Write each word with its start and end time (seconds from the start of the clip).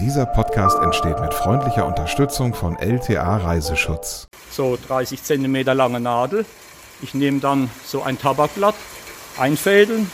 Dieser 0.00 0.26
Podcast 0.26 0.78
entsteht 0.82 1.18
mit 1.20 1.32
freundlicher 1.32 1.86
Unterstützung 1.86 2.52
von 2.52 2.76
LTA 2.76 3.38
Reiseschutz. 3.38 4.28
So 4.50 4.76
30 4.88 5.22
cm 5.22 5.64
lange 5.74 6.00
Nadel. 6.00 6.44
Ich 7.00 7.14
nehme 7.14 7.40
dann 7.40 7.70
so 7.82 8.02
ein 8.02 8.18
Tabakblatt, 8.18 8.74
einfädeln. 9.38 10.10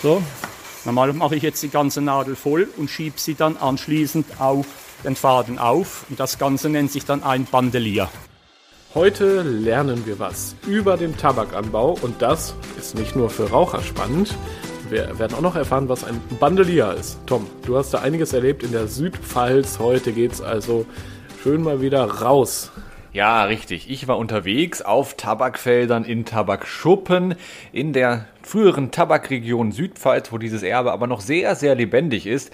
So. 0.00 0.22
Normal 0.86 1.12
mache 1.12 1.36
ich 1.36 1.42
jetzt 1.42 1.62
die 1.62 1.68
ganze 1.68 2.00
Nadel 2.00 2.34
voll 2.34 2.66
und 2.78 2.88
schiebe 2.88 3.20
sie 3.20 3.34
dann 3.34 3.58
anschließend 3.58 4.40
auf 4.40 4.66
den 5.04 5.16
Faden 5.16 5.58
auf. 5.58 6.06
Und 6.08 6.18
das 6.18 6.38
Ganze 6.38 6.70
nennt 6.70 6.90
sich 6.90 7.04
dann 7.04 7.22
ein 7.22 7.44
Bandelier. 7.44 8.08
Heute 8.94 9.42
lernen 9.42 10.06
wir 10.06 10.18
was 10.18 10.56
über 10.66 10.96
den 10.96 11.16
Tabakanbau 11.18 11.98
und 12.00 12.22
das 12.22 12.54
ist 12.78 12.94
nicht 12.94 13.16
nur 13.16 13.28
für 13.28 13.50
Raucher 13.50 13.82
spannend, 13.82 14.34
wir 14.92 15.18
werden 15.18 15.34
auch 15.34 15.40
noch 15.40 15.56
erfahren, 15.56 15.88
was 15.88 16.04
ein 16.04 16.20
Bandelier 16.38 16.94
ist. 16.98 17.18
Tom, 17.26 17.46
du 17.64 17.78
hast 17.78 17.94
da 17.94 18.00
einiges 18.00 18.34
erlebt 18.34 18.62
in 18.62 18.72
der 18.72 18.88
Südpfalz. 18.88 19.78
Heute 19.78 20.12
geht's 20.12 20.42
also 20.42 20.84
schön 21.42 21.62
mal 21.62 21.80
wieder 21.80 22.04
raus. 22.04 22.70
Ja, 23.14 23.44
richtig. 23.44 23.90
Ich 23.90 24.06
war 24.06 24.18
unterwegs 24.18 24.82
auf 24.82 25.14
Tabakfeldern 25.16 26.04
in 26.04 26.26
Tabakschuppen 26.26 27.36
in 27.72 27.94
der 27.94 28.26
früheren 28.42 28.90
Tabakregion 28.90 29.72
Südpfalz, 29.72 30.30
wo 30.30 30.36
dieses 30.36 30.62
Erbe 30.62 30.92
aber 30.92 31.06
noch 31.06 31.20
sehr, 31.20 31.56
sehr 31.56 31.74
lebendig 31.74 32.26
ist. 32.26 32.52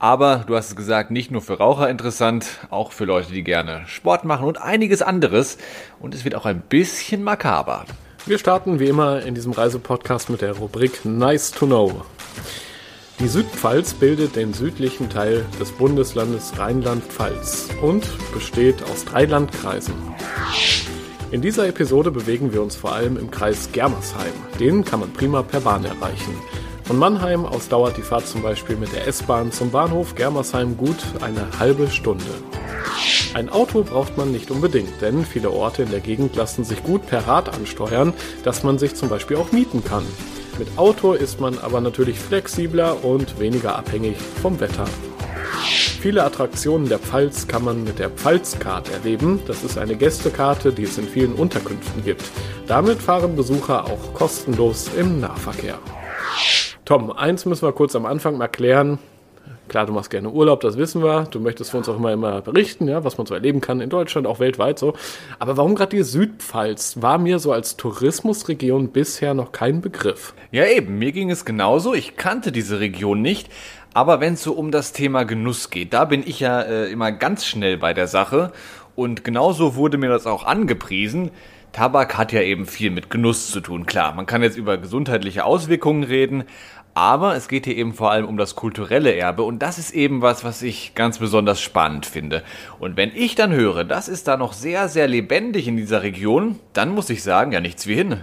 Aber 0.00 0.44
du 0.46 0.56
hast 0.56 0.70
es 0.70 0.76
gesagt, 0.76 1.12
nicht 1.12 1.30
nur 1.30 1.42
für 1.42 1.58
Raucher 1.58 1.88
interessant, 1.88 2.58
auch 2.70 2.90
für 2.90 3.04
Leute, 3.04 3.32
die 3.32 3.44
gerne 3.44 3.82
Sport 3.86 4.24
machen 4.24 4.46
und 4.46 4.60
einiges 4.60 5.00
anderes. 5.00 5.58
Und 6.00 6.12
es 6.14 6.24
wird 6.24 6.34
auch 6.34 6.46
ein 6.46 6.60
bisschen 6.60 7.22
makaber. 7.22 7.84
Wir 8.28 8.38
starten 8.38 8.78
wie 8.78 8.88
immer 8.88 9.22
in 9.22 9.34
diesem 9.34 9.52
Reisepodcast 9.52 10.28
mit 10.28 10.42
der 10.42 10.52
Rubrik 10.52 11.02
Nice 11.06 11.50
to 11.50 11.64
Know. 11.64 12.02
Die 13.20 13.26
Südpfalz 13.26 13.94
bildet 13.94 14.36
den 14.36 14.52
südlichen 14.52 15.08
Teil 15.08 15.46
des 15.58 15.72
Bundeslandes 15.72 16.58
Rheinland-Pfalz 16.58 17.70
und 17.80 18.06
besteht 18.34 18.82
aus 18.82 19.06
drei 19.06 19.24
Landkreisen. 19.24 19.94
In 21.30 21.40
dieser 21.40 21.68
Episode 21.68 22.10
bewegen 22.10 22.52
wir 22.52 22.60
uns 22.60 22.76
vor 22.76 22.92
allem 22.92 23.16
im 23.16 23.30
Kreis 23.30 23.70
Germersheim. 23.72 24.34
Den 24.60 24.84
kann 24.84 25.00
man 25.00 25.10
prima 25.14 25.42
per 25.42 25.60
Bahn 25.62 25.86
erreichen. 25.86 26.34
Von 26.88 26.96
Mannheim 26.96 27.44
aus 27.44 27.68
dauert 27.68 27.98
die 27.98 28.02
Fahrt 28.02 28.26
zum 28.26 28.40
Beispiel 28.40 28.74
mit 28.74 28.94
der 28.94 29.06
S-Bahn 29.06 29.52
zum 29.52 29.70
Bahnhof 29.70 30.14
Germersheim 30.14 30.74
gut 30.78 30.96
eine 31.20 31.58
halbe 31.58 31.90
Stunde. 31.90 32.24
Ein 33.34 33.50
Auto 33.50 33.82
braucht 33.82 34.16
man 34.16 34.32
nicht 34.32 34.50
unbedingt, 34.50 35.02
denn 35.02 35.26
viele 35.26 35.50
Orte 35.50 35.82
in 35.82 35.90
der 35.90 36.00
Gegend 36.00 36.34
lassen 36.34 36.64
sich 36.64 36.82
gut 36.82 37.06
per 37.06 37.28
Rad 37.28 37.54
ansteuern, 37.54 38.14
dass 38.42 38.62
man 38.62 38.78
sich 38.78 38.94
zum 38.94 39.10
Beispiel 39.10 39.36
auch 39.36 39.52
mieten 39.52 39.84
kann. 39.84 40.02
Mit 40.58 40.78
Auto 40.78 41.12
ist 41.12 41.40
man 41.40 41.58
aber 41.58 41.82
natürlich 41.82 42.18
flexibler 42.18 43.04
und 43.04 43.38
weniger 43.38 43.76
abhängig 43.76 44.16
vom 44.40 44.58
Wetter. 44.58 44.86
Viele 46.00 46.24
Attraktionen 46.24 46.88
der 46.88 47.00
Pfalz 47.00 47.46
kann 47.46 47.64
man 47.64 47.84
mit 47.84 47.98
der 47.98 48.08
Pfalzcard 48.08 48.90
erleben. 48.90 49.40
Das 49.46 49.62
ist 49.62 49.76
eine 49.76 49.94
Gästekarte, 49.94 50.72
die 50.72 50.84
es 50.84 50.96
in 50.96 51.06
vielen 51.06 51.34
Unterkünften 51.34 52.02
gibt. 52.02 52.24
Damit 52.66 53.02
fahren 53.02 53.36
Besucher 53.36 53.84
auch 53.84 54.14
kostenlos 54.14 54.88
im 54.96 55.20
Nahverkehr. 55.20 55.78
Tom, 56.88 57.12
eins 57.12 57.44
müssen 57.44 57.68
wir 57.68 57.72
kurz 57.72 57.94
am 57.96 58.06
Anfang 58.06 58.38
mal 58.38 58.48
klären. 58.48 58.98
Klar, 59.68 59.84
du 59.84 59.92
machst 59.92 60.08
gerne 60.08 60.30
Urlaub, 60.30 60.62
das 60.62 60.78
wissen 60.78 61.02
wir. 61.02 61.24
Du 61.24 61.38
möchtest 61.38 61.70
für 61.70 61.76
uns 61.76 61.86
auch 61.86 61.96
immer, 61.96 62.14
immer 62.14 62.40
berichten, 62.40 62.88
ja, 62.88 63.04
was 63.04 63.18
man 63.18 63.26
so 63.26 63.34
erleben 63.34 63.60
kann 63.60 63.82
in 63.82 63.90
Deutschland, 63.90 64.26
auch 64.26 64.40
weltweit 64.40 64.78
so. 64.78 64.94
Aber 65.38 65.58
warum 65.58 65.74
gerade 65.74 65.94
die 65.94 66.02
Südpfalz? 66.02 67.02
War 67.02 67.18
mir 67.18 67.40
so 67.40 67.52
als 67.52 67.76
Tourismusregion 67.76 68.88
bisher 68.88 69.34
noch 69.34 69.52
kein 69.52 69.82
Begriff. 69.82 70.32
Ja, 70.50 70.64
eben, 70.64 70.98
mir 70.98 71.12
ging 71.12 71.30
es 71.30 71.44
genauso. 71.44 71.92
Ich 71.92 72.16
kannte 72.16 72.52
diese 72.52 72.80
Region 72.80 73.20
nicht. 73.20 73.50
Aber 73.92 74.20
wenn 74.20 74.32
es 74.32 74.42
so 74.42 74.54
um 74.54 74.70
das 74.70 74.94
Thema 74.94 75.24
Genuss 75.24 75.68
geht, 75.68 75.92
da 75.92 76.06
bin 76.06 76.22
ich 76.26 76.40
ja 76.40 76.62
äh, 76.62 76.90
immer 76.90 77.12
ganz 77.12 77.44
schnell 77.44 77.76
bei 77.76 77.92
der 77.92 78.06
Sache. 78.06 78.50
Und 78.98 79.22
genauso 79.22 79.76
wurde 79.76 79.96
mir 79.96 80.08
das 80.08 80.26
auch 80.26 80.44
angepriesen. 80.44 81.30
Tabak 81.70 82.18
hat 82.18 82.32
ja 82.32 82.42
eben 82.42 82.66
viel 82.66 82.90
mit 82.90 83.10
Genuss 83.10 83.48
zu 83.48 83.60
tun. 83.60 83.86
Klar, 83.86 84.12
man 84.12 84.26
kann 84.26 84.42
jetzt 84.42 84.56
über 84.56 84.76
gesundheitliche 84.76 85.44
Auswirkungen 85.44 86.02
reden, 86.02 86.42
aber 86.94 87.36
es 87.36 87.46
geht 87.46 87.66
hier 87.66 87.76
eben 87.76 87.94
vor 87.94 88.10
allem 88.10 88.26
um 88.26 88.36
das 88.36 88.56
kulturelle 88.56 89.14
Erbe 89.14 89.44
und 89.44 89.60
das 89.60 89.78
ist 89.78 89.92
eben 89.92 90.20
was, 90.20 90.42
was 90.42 90.62
ich 90.62 90.96
ganz 90.96 91.20
besonders 91.20 91.60
spannend 91.60 92.06
finde. 92.06 92.42
Und 92.80 92.96
wenn 92.96 93.14
ich 93.14 93.36
dann 93.36 93.52
höre, 93.52 93.84
das 93.84 94.08
ist 94.08 94.26
da 94.26 94.36
noch 94.36 94.52
sehr, 94.52 94.88
sehr 94.88 95.06
lebendig 95.06 95.68
in 95.68 95.76
dieser 95.76 96.02
Region, 96.02 96.58
dann 96.72 96.92
muss 96.92 97.08
ich 97.08 97.22
sagen, 97.22 97.52
ja 97.52 97.60
nichts 97.60 97.86
wie 97.86 97.94
hin. 97.94 98.16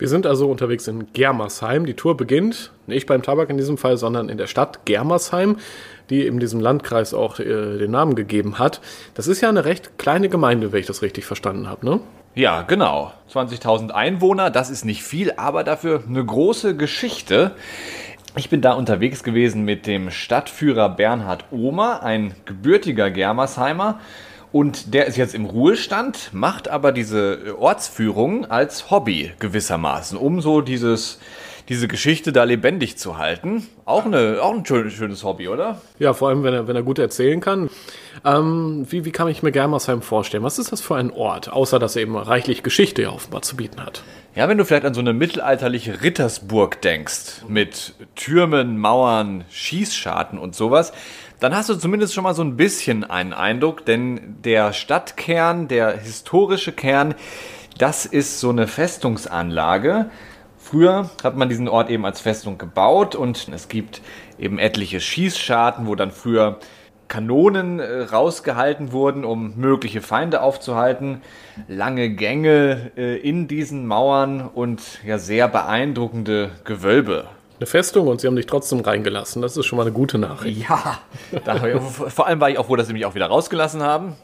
Wir 0.00 0.08
sind 0.08 0.26
also 0.26 0.50
unterwegs 0.50 0.88
in 0.88 1.12
Germersheim. 1.12 1.84
Die 1.84 1.92
Tour 1.92 2.16
beginnt 2.16 2.72
nicht 2.86 3.06
beim 3.06 3.20
Tabak 3.20 3.50
in 3.50 3.58
diesem 3.58 3.76
Fall, 3.76 3.98
sondern 3.98 4.30
in 4.30 4.38
der 4.38 4.46
Stadt 4.46 4.86
Germersheim, 4.86 5.58
die 6.08 6.26
in 6.26 6.40
diesem 6.40 6.58
Landkreis 6.58 7.12
auch 7.12 7.38
äh, 7.38 7.44
den 7.76 7.90
Namen 7.90 8.14
gegeben 8.14 8.58
hat. 8.58 8.80
Das 9.12 9.26
ist 9.26 9.42
ja 9.42 9.50
eine 9.50 9.66
recht 9.66 9.98
kleine 9.98 10.30
Gemeinde, 10.30 10.72
wenn 10.72 10.80
ich 10.80 10.86
das 10.86 11.02
richtig 11.02 11.26
verstanden 11.26 11.68
habe, 11.68 11.84
ne? 11.84 12.00
Ja, 12.34 12.62
genau. 12.62 13.12
20.000 13.30 13.90
Einwohner, 13.90 14.48
das 14.48 14.70
ist 14.70 14.86
nicht 14.86 15.02
viel, 15.02 15.32
aber 15.36 15.64
dafür 15.64 16.02
eine 16.08 16.24
große 16.24 16.78
Geschichte. 16.78 17.50
Ich 18.36 18.48
bin 18.48 18.62
da 18.62 18.72
unterwegs 18.72 19.22
gewesen 19.22 19.66
mit 19.66 19.86
dem 19.86 20.10
Stadtführer 20.10 20.88
Bernhard 20.88 21.44
Ohmer, 21.50 22.02
ein 22.02 22.34
gebürtiger 22.46 23.10
Germersheimer. 23.10 24.00
Und 24.52 24.94
der 24.94 25.06
ist 25.06 25.16
jetzt 25.16 25.34
im 25.34 25.44
Ruhestand, 25.44 26.30
macht 26.32 26.68
aber 26.68 26.92
diese 26.92 27.56
Ortsführung 27.58 28.46
als 28.50 28.90
Hobby 28.90 29.32
gewissermaßen, 29.38 30.18
um 30.18 30.40
so 30.40 30.60
dieses, 30.60 31.20
diese 31.68 31.86
Geschichte 31.86 32.32
da 32.32 32.42
lebendig 32.42 32.98
zu 32.98 33.16
halten. 33.16 33.68
Auch, 33.84 34.06
eine, 34.06 34.38
auch 34.42 34.52
ein 34.52 34.66
schönes 34.66 35.22
Hobby, 35.22 35.46
oder? 35.46 35.80
Ja, 36.00 36.14
vor 36.14 36.30
allem, 36.30 36.42
wenn 36.42 36.52
er, 36.52 36.66
wenn 36.66 36.74
er 36.74 36.82
gut 36.82 36.98
erzählen 36.98 37.40
kann. 37.40 37.70
Ähm, 38.24 38.86
wie, 38.90 39.04
wie 39.04 39.12
kann 39.12 39.28
ich 39.28 39.44
mir 39.44 39.52
Germersheim 39.52 40.02
vorstellen? 40.02 40.42
Was 40.42 40.58
ist 40.58 40.72
das 40.72 40.80
für 40.80 40.96
ein 40.96 41.12
Ort, 41.12 41.52
außer 41.52 41.78
dass 41.78 41.94
er 41.94 42.02
eben 42.02 42.16
reichlich 42.16 42.64
Geschichte 42.64 43.02
ja 43.02 43.10
offenbar 43.10 43.42
zu 43.42 43.54
bieten 43.54 43.80
hat? 43.80 44.02
Ja, 44.34 44.48
wenn 44.48 44.58
du 44.58 44.64
vielleicht 44.64 44.84
an 44.84 44.94
so 44.94 45.00
eine 45.00 45.12
mittelalterliche 45.12 46.02
Rittersburg 46.02 46.80
denkst, 46.82 47.42
mit 47.48 47.94
Türmen, 48.16 48.78
Mauern, 48.78 49.44
Schießscharten 49.50 50.38
und 50.38 50.54
sowas, 50.54 50.92
dann 51.40 51.54
hast 51.56 51.70
du 51.70 51.74
zumindest 51.74 52.14
schon 52.14 52.24
mal 52.24 52.34
so 52.34 52.42
ein 52.42 52.56
bisschen 52.56 53.02
einen 53.02 53.32
Eindruck, 53.32 53.86
denn 53.86 54.36
der 54.44 54.72
Stadtkern, 54.72 55.68
der 55.68 55.98
historische 55.98 56.72
Kern, 56.72 57.14
das 57.78 58.04
ist 58.04 58.40
so 58.40 58.50
eine 58.50 58.66
Festungsanlage. 58.66 60.10
Früher 60.58 61.10
hat 61.24 61.36
man 61.36 61.48
diesen 61.48 61.66
Ort 61.66 61.88
eben 61.88 62.04
als 62.04 62.20
Festung 62.20 62.58
gebaut 62.58 63.14
und 63.14 63.48
es 63.48 63.68
gibt 63.68 64.02
eben 64.38 64.58
etliche 64.58 65.00
Schießscharten, 65.00 65.86
wo 65.86 65.94
dann 65.94 66.10
früher 66.10 66.58
Kanonen 67.08 67.80
äh, 67.80 68.02
rausgehalten 68.02 68.92
wurden, 68.92 69.24
um 69.24 69.56
mögliche 69.56 70.02
Feinde 70.02 70.42
aufzuhalten. 70.42 71.22
Lange 71.66 72.10
Gänge 72.10 72.92
äh, 72.96 73.16
in 73.16 73.48
diesen 73.48 73.86
Mauern 73.86 74.42
und 74.42 75.00
ja 75.04 75.18
sehr 75.18 75.48
beeindruckende 75.48 76.52
Gewölbe. 76.64 77.26
Eine 77.60 77.66
Festung 77.66 78.08
und 78.08 78.22
sie 78.22 78.26
haben 78.26 78.36
dich 78.36 78.46
trotzdem 78.46 78.80
reingelassen. 78.80 79.42
Das 79.42 79.54
ist 79.54 79.66
schon 79.66 79.76
mal 79.76 79.82
eine 79.82 79.92
gute 79.92 80.16
Nachricht. 80.16 80.66
Ja, 80.66 81.00
vor 82.08 82.26
allem 82.26 82.40
war 82.40 82.48
ich 82.48 82.56
auch 82.56 82.64
froh, 82.64 82.76
dass 82.76 82.86
sie 82.86 82.94
mich 82.94 83.04
auch 83.04 83.14
wieder 83.14 83.26
rausgelassen 83.26 83.82
haben. 83.82 84.14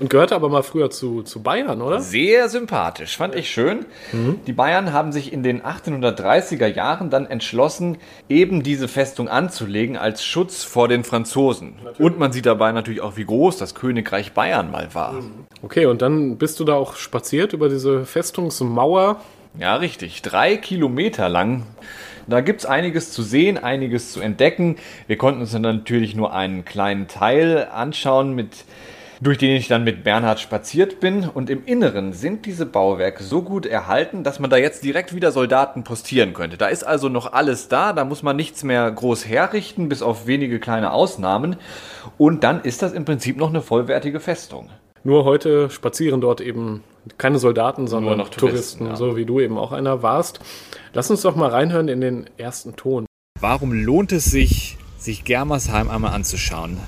Und 0.00 0.10
gehörte 0.10 0.34
aber 0.34 0.48
mal 0.48 0.64
früher 0.64 0.90
zu, 0.90 1.22
zu 1.22 1.44
Bayern, 1.44 1.80
oder? 1.80 2.00
Sehr 2.00 2.48
sympathisch, 2.48 3.16
fand 3.16 3.36
ich 3.36 3.50
schön. 3.50 3.86
Mhm. 4.10 4.40
Die 4.48 4.52
Bayern 4.52 4.92
haben 4.92 5.12
sich 5.12 5.32
in 5.32 5.44
den 5.44 5.62
1830er 5.62 6.66
Jahren 6.66 7.08
dann 7.08 7.24
entschlossen, 7.26 7.98
eben 8.28 8.64
diese 8.64 8.88
Festung 8.88 9.28
anzulegen 9.28 9.96
als 9.96 10.24
Schutz 10.24 10.64
vor 10.64 10.88
den 10.88 11.04
Franzosen. 11.04 11.76
Natürlich. 11.76 12.00
Und 12.00 12.18
man 12.18 12.32
sieht 12.32 12.46
dabei 12.46 12.72
natürlich 12.72 13.00
auch, 13.00 13.16
wie 13.16 13.24
groß 13.24 13.58
das 13.58 13.76
Königreich 13.76 14.32
Bayern 14.32 14.72
mal 14.72 14.92
war. 14.92 15.12
Mhm. 15.12 15.46
Okay, 15.62 15.86
und 15.86 16.02
dann 16.02 16.36
bist 16.36 16.58
du 16.58 16.64
da 16.64 16.74
auch 16.74 16.96
spaziert 16.96 17.52
über 17.52 17.68
diese 17.68 18.04
Festungsmauer. 18.04 19.20
Ja, 19.58 19.76
richtig. 19.76 20.20
Drei 20.22 20.56
Kilometer 20.56 21.28
lang. 21.28 21.62
Da 22.26 22.40
gibt 22.40 22.60
es 22.60 22.66
einiges 22.66 23.12
zu 23.12 23.22
sehen, 23.22 23.58
einiges 23.58 24.12
zu 24.12 24.20
entdecken. 24.20 24.76
Wir 25.06 25.16
konnten 25.16 25.40
uns 25.40 25.52
dann 25.52 25.62
natürlich 25.62 26.14
nur 26.14 26.32
einen 26.32 26.64
kleinen 26.64 27.08
Teil 27.08 27.68
anschauen 27.72 28.34
mit 28.34 28.64
durch 29.22 29.38
den 29.38 29.54
ich 29.54 29.68
dann 29.68 29.84
mit 29.84 30.02
Bernhard 30.02 30.40
spaziert 30.40 30.98
bin. 30.98 31.28
Und 31.28 31.48
im 31.48 31.64
Inneren 31.64 32.12
sind 32.12 32.44
diese 32.44 32.66
Bauwerke 32.66 33.22
so 33.22 33.42
gut 33.42 33.66
erhalten, 33.66 34.24
dass 34.24 34.40
man 34.40 34.50
da 34.50 34.56
jetzt 34.56 34.82
direkt 34.82 35.14
wieder 35.14 35.30
Soldaten 35.30 35.84
postieren 35.84 36.34
könnte. 36.34 36.56
Da 36.56 36.66
ist 36.66 36.82
also 36.82 37.08
noch 37.08 37.32
alles 37.32 37.68
da, 37.68 37.92
da 37.92 38.04
muss 38.04 38.24
man 38.24 38.34
nichts 38.34 38.64
mehr 38.64 38.90
groß 38.90 39.28
herrichten, 39.28 39.88
bis 39.88 40.02
auf 40.02 40.26
wenige 40.26 40.58
kleine 40.58 40.92
Ausnahmen. 40.92 41.56
Und 42.18 42.42
dann 42.42 42.62
ist 42.62 42.82
das 42.82 42.92
im 42.92 43.04
Prinzip 43.04 43.36
noch 43.36 43.50
eine 43.50 43.62
vollwertige 43.62 44.18
Festung. 44.18 44.70
Nur 45.04 45.24
heute 45.24 45.70
spazieren 45.70 46.20
dort 46.20 46.40
eben 46.40 46.82
keine 47.18 47.38
Soldaten, 47.38 47.88
sondern 47.88 48.18
noch 48.18 48.28
Touristen, 48.28 48.84
Touristen 48.84 48.86
ja. 48.86 48.96
so 48.96 49.16
wie 49.16 49.24
du 49.24 49.40
eben 49.40 49.58
auch 49.58 49.72
einer 49.72 50.02
warst. 50.02 50.40
Lass 50.92 51.10
uns 51.10 51.22
doch 51.22 51.34
mal 51.34 51.50
reinhören 51.50 51.88
in 51.88 52.00
den 52.00 52.30
ersten 52.36 52.76
Ton. 52.76 53.06
Warum 53.40 53.72
lohnt 53.72 54.12
es 54.12 54.24
sich, 54.24 54.78
sich 54.98 55.24
Germersheim 55.24 55.90
einmal 55.90 56.12
anzuschauen? 56.12 56.78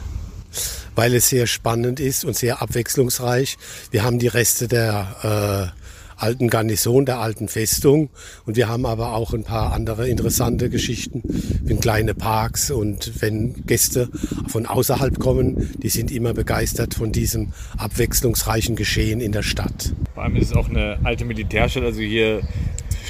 weil 0.96 1.14
es 1.14 1.28
sehr 1.28 1.46
spannend 1.46 2.00
ist 2.00 2.24
und 2.24 2.36
sehr 2.36 2.62
abwechslungsreich. 2.62 3.58
Wir 3.90 4.04
haben 4.04 4.18
die 4.18 4.28
Reste 4.28 4.68
der 4.68 5.72
äh, 5.74 5.83
alten 6.16 6.48
Garnison, 6.48 7.06
der 7.06 7.18
alten 7.18 7.48
Festung. 7.48 8.10
Und 8.46 8.56
wir 8.56 8.68
haben 8.68 8.86
aber 8.86 9.14
auch 9.14 9.34
ein 9.34 9.44
paar 9.44 9.72
andere 9.72 10.08
interessante 10.08 10.70
Geschichten, 10.70 11.22
wie 11.62 11.76
kleine 11.76 12.14
Parks 12.14 12.70
und 12.70 13.20
wenn 13.20 13.66
Gäste 13.66 14.08
von 14.48 14.66
außerhalb 14.66 15.18
kommen, 15.18 15.70
die 15.82 15.90
sind 15.90 16.10
immer 16.10 16.32
begeistert 16.32 16.94
von 16.94 17.12
diesem 17.12 17.52
abwechslungsreichen 17.76 18.74
Geschehen 18.74 19.20
in 19.20 19.32
der 19.32 19.42
Stadt. 19.42 19.92
Vor 20.14 20.22
allem 20.22 20.36
ist 20.36 20.50
es 20.50 20.56
auch 20.56 20.70
eine 20.70 20.98
alte 21.04 21.24
Militärstadt, 21.24 21.84
also 21.84 22.00
hier 22.00 22.40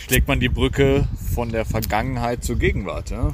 schlägt 0.06 0.26
man 0.28 0.40
die 0.40 0.48
Brücke 0.48 1.06
von 1.34 1.50
der 1.50 1.64
Vergangenheit 1.64 2.44
zur 2.44 2.56
Gegenwart. 2.56 3.10
Ja? 3.10 3.32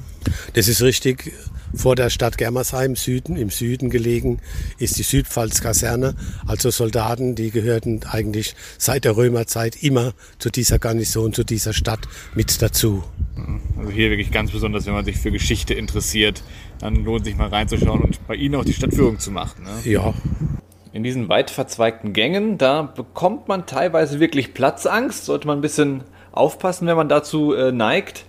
Das 0.52 0.68
ist 0.68 0.82
richtig. 0.82 1.32
Vor 1.74 1.94
der 1.94 2.10
Stadt 2.10 2.36
Germersheim, 2.38 2.96
Süden, 2.96 3.36
im 3.36 3.50
Süden 3.50 3.90
gelegen, 3.90 4.40
ist 4.78 4.98
die 4.98 5.02
Südpfalz-Kaserne. 5.02 6.14
Also 6.46 6.70
Soldaten, 6.70 7.34
die 7.34 7.50
gehörten 7.50 8.00
eigentlich 8.10 8.54
seit 8.78 9.04
der 9.04 9.16
Römerzeit 9.16 9.82
immer 9.82 10.12
zu 10.38 10.50
dieser 10.50 10.78
Garnison, 10.78 11.32
zu 11.32 11.44
dieser 11.44 11.72
Stadt 11.72 12.00
mit 12.34 12.60
dazu. 12.60 13.04
Also 13.78 13.90
hier 13.90 14.10
wirklich 14.10 14.30
ganz 14.30 14.50
besonders, 14.50 14.86
wenn 14.86 14.94
man 14.94 15.04
sich 15.04 15.18
für 15.18 15.30
Geschichte 15.30 15.74
interessiert, 15.74 16.42
dann 16.80 17.04
lohnt 17.04 17.24
sich 17.24 17.36
mal 17.36 17.48
reinzuschauen 17.48 18.00
und 18.00 18.26
bei 18.26 18.34
Ihnen 18.34 18.56
auch 18.56 18.64
die 18.64 18.72
Stadtführung 18.72 19.18
zu 19.18 19.30
machen. 19.30 19.64
Ne? 19.64 19.90
Ja. 19.90 20.14
In 20.92 21.04
diesen 21.04 21.28
weit 21.28 21.50
verzweigten 21.50 22.12
Gängen, 22.12 22.58
da 22.58 22.82
bekommt 22.82 23.46
man 23.46 23.66
teilweise 23.66 24.18
wirklich 24.18 24.54
Platzangst, 24.54 25.24
sollte 25.24 25.46
man 25.46 25.58
ein 25.58 25.62
bisschen 25.62 26.02
aufpassen, 26.32 26.86
wenn 26.88 26.96
man 26.96 27.08
dazu 27.08 27.54
äh, 27.54 27.70
neigt. 27.70 28.24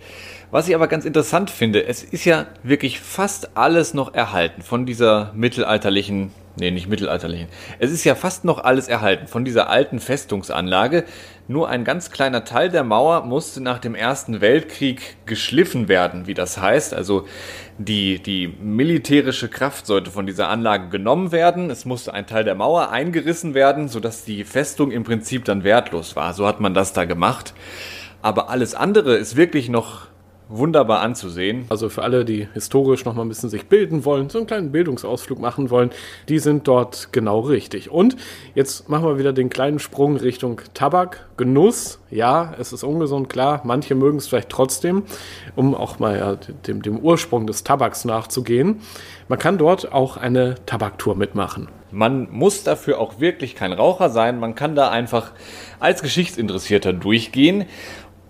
Was 0.52 0.68
ich 0.68 0.76
aber 0.76 0.90
ganz 0.90 1.06
interessant 1.06 1.50
finde, 1.50 1.86
es 1.86 2.04
ist 2.04 2.26
ja 2.26 2.46
wirklich 2.62 3.00
fast 3.00 3.56
alles 3.56 3.94
noch 3.94 4.14
erhalten 4.14 4.62
von 4.62 4.86
dieser 4.86 5.32
mittelalterlichen, 5.34 6.32
nee, 6.60 6.72
nicht 6.72 6.90
mittelalterlichen, 6.90 7.48
es 7.80 7.90
ist 7.90 8.04
ja 8.04 8.16
fast 8.16 8.44
noch 8.44 8.62
alles 8.62 8.90
erhalten 8.90 9.28
von 9.28 9.46
dieser 9.46 9.70
alten 9.70 10.02
Festungsanlage. 10.02 11.06
Nur 11.48 11.70
ein 11.70 11.86
ganz 11.86 12.12
kleiner 12.12 12.44
Teil 12.44 12.68
der 12.68 12.84
Mauer 12.84 13.24
musste 13.24 13.62
nach 13.62 13.80
dem 13.80 13.96
Ersten 13.96 14.42
Weltkrieg 14.42 15.26
geschliffen 15.26 15.88
werden, 15.88 16.28
wie 16.28 16.34
das 16.34 16.58
heißt. 16.58 16.94
Also 16.94 17.28
die, 17.78 18.22
die 18.22 18.50
militärische 18.50 19.48
Kraft 19.48 19.86
sollte 19.86 20.12
von 20.12 20.26
dieser 20.26 20.50
Anlage 20.50 20.90
genommen 20.90 21.32
werden. 21.32 21.70
Es 21.70 21.86
musste 21.86 22.14
ein 22.14 22.28
Teil 22.28 22.44
der 22.44 22.56
Mauer 22.56 22.90
eingerissen 22.90 23.54
werden, 23.54 23.88
sodass 23.88 24.26
die 24.26 24.44
Festung 24.44 24.92
im 24.92 25.06
Prinzip 25.06 25.46
dann 25.46 25.64
wertlos 25.64 26.18
war. 26.18 26.34
So 26.34 26.46
hat 26.46 26.60
man 26.60 26.74
das 26.74 26.92
da 26.92 27.06
gemacht. 27.06 27.54
Aber 28.22 28.50
alles 28.50 28.76
andere 28.76 29.16
ist 29.16 29.36
wirklich 29.36 29.68
noch 29.70 30.11
wunderbar 30.52 31.02
anzusehen. 31.02 31.66
Also 31.70 31.90
für 31.90 32.04
alle, 32.04 32.26
die 32.26 32.48
historisch 32.54 33.06
noch 33.06 33.16
mal 33.16 33.24
ein 33.24 33.30
bisschen 33.30 33.50
sich 33.50 33.68
bilden 33.68 34.06
wollen, 34.06 34.30
so 34.30 34.38
einen 34.38 34.48
kleinen 34.48 34.72
Bildungsausflug 34.72 35.40
machen 35.40 35.70
wollen, 35.70 35.92
die 36.30 36.40
sind 36.40 36.68
dort 36.68 37.10
genau 37.12 37.40
richtig. 37.40 37.90
Und 37.90 38.16
jetzt 38.54 38.90
machen 38.90 39.06
wir 39.06 39.18
wieder 39.18 39.34
den 39.34 39.50
kleinen 39.50 39.80
Sprung 39.80 40.18
Richtung 40.18 40.62
Tabak, 40.74 41.28
Genuss. 41.38 42.00
Ja, 42.10 42.54
es 42.60 42.74
ist 42.74 42.84
ungesund, 42.84 43.30
klar. 43.30 43.62
Manche 43.64 43.96
mögen 43.96 44.18
es 44.18 44.28
vielleicht 44.28 44.50
trotzdem, 44.50 45.04
um 45.56 45.74
auch 45.74 46.00
mal 46.00 46.18
ja, 46.18 46.36
dem, 46.36 46.82
dem 46.82 47.00
Ursprung 47.00 47.48
des 47.48 47.64
Tabaks 47.64 48.06
nachzugehen. 48.06 48.82
Man 49.28 49.40
kann 49.40 49.58
dort 49.58 49.94
auch 49.94 50.18
eine 50.18 50.56
Tabaktour 50.66 51.16
mitmachen. 51.16 51.70
Man 51.92 52.30
muss 52.32 52.64
dafür 52.64 53.00
auch 53.00 53.20
wirklich 53.20 53.56
kein 53.56 53.74
Raucher 53.74 54.10
sein. 54.10 54.40
Man 54.40 54.56
kann 54.56 54.76
da 54.76 54.90
einfach 54.90 55.32
als 55.80 56.02
Geschichtsinteressierter 56.02 56.94
durchgehen 56.94 57.66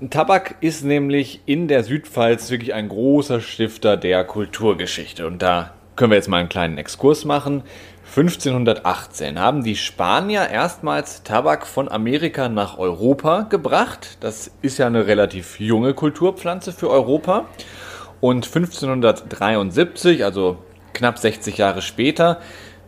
Tabak 0.09 0.56
ist 0.62 0.83
nämlich 0.83 1.42
in 1.45 1.68
der 1.68 1.83
Südpfalz 1.83 2.50
wirklich 2.50 2.74
ein 2.74 2.89
großer 2.89 3.39
Stifter 3.39 3.98
der 3.98 4.24
Kulturgeschichte. 4.24 5.27
Und 5.27 5.44
da 5.44 5.74
können 5.95 6.12
wir 6.12 6.15
jetzt 6.15 6.27
mal 6.27 6.38
einen 6.38 6.50
kleinen 6.50 6.80
Exkurs 6.80 7.24
machen. 7.24 7.62
1518 8.15 9.39
haben 9.39 9.63
die 9.63 9.75
Spanier 9.75 10.50
erstmals 10.50 11.21
Tabak 11.21 11.68
von 11.68 11.88
Amerika 11.88 12.50
nach 12.50 12.80
Europa 12.80 13.44
gebracht. 13.44 14.18
Das 14.21 14.50
ist 14.63 14.80
ja 14.80 14.88
eine 14.88 15.06
relativ 15.06 15.59
junge 15.59 15.94
Kulturpflanze 15.94 16.71
für 16.71 16.89
Europa. 16.89 17.45
Und 18.21 18.48
1573, 18.48 20.25
also 20.25 20.57
knapp 20.94 21.19
60 21.19 21.57
Jahre 21.57 21.83
später, 21.83 22.42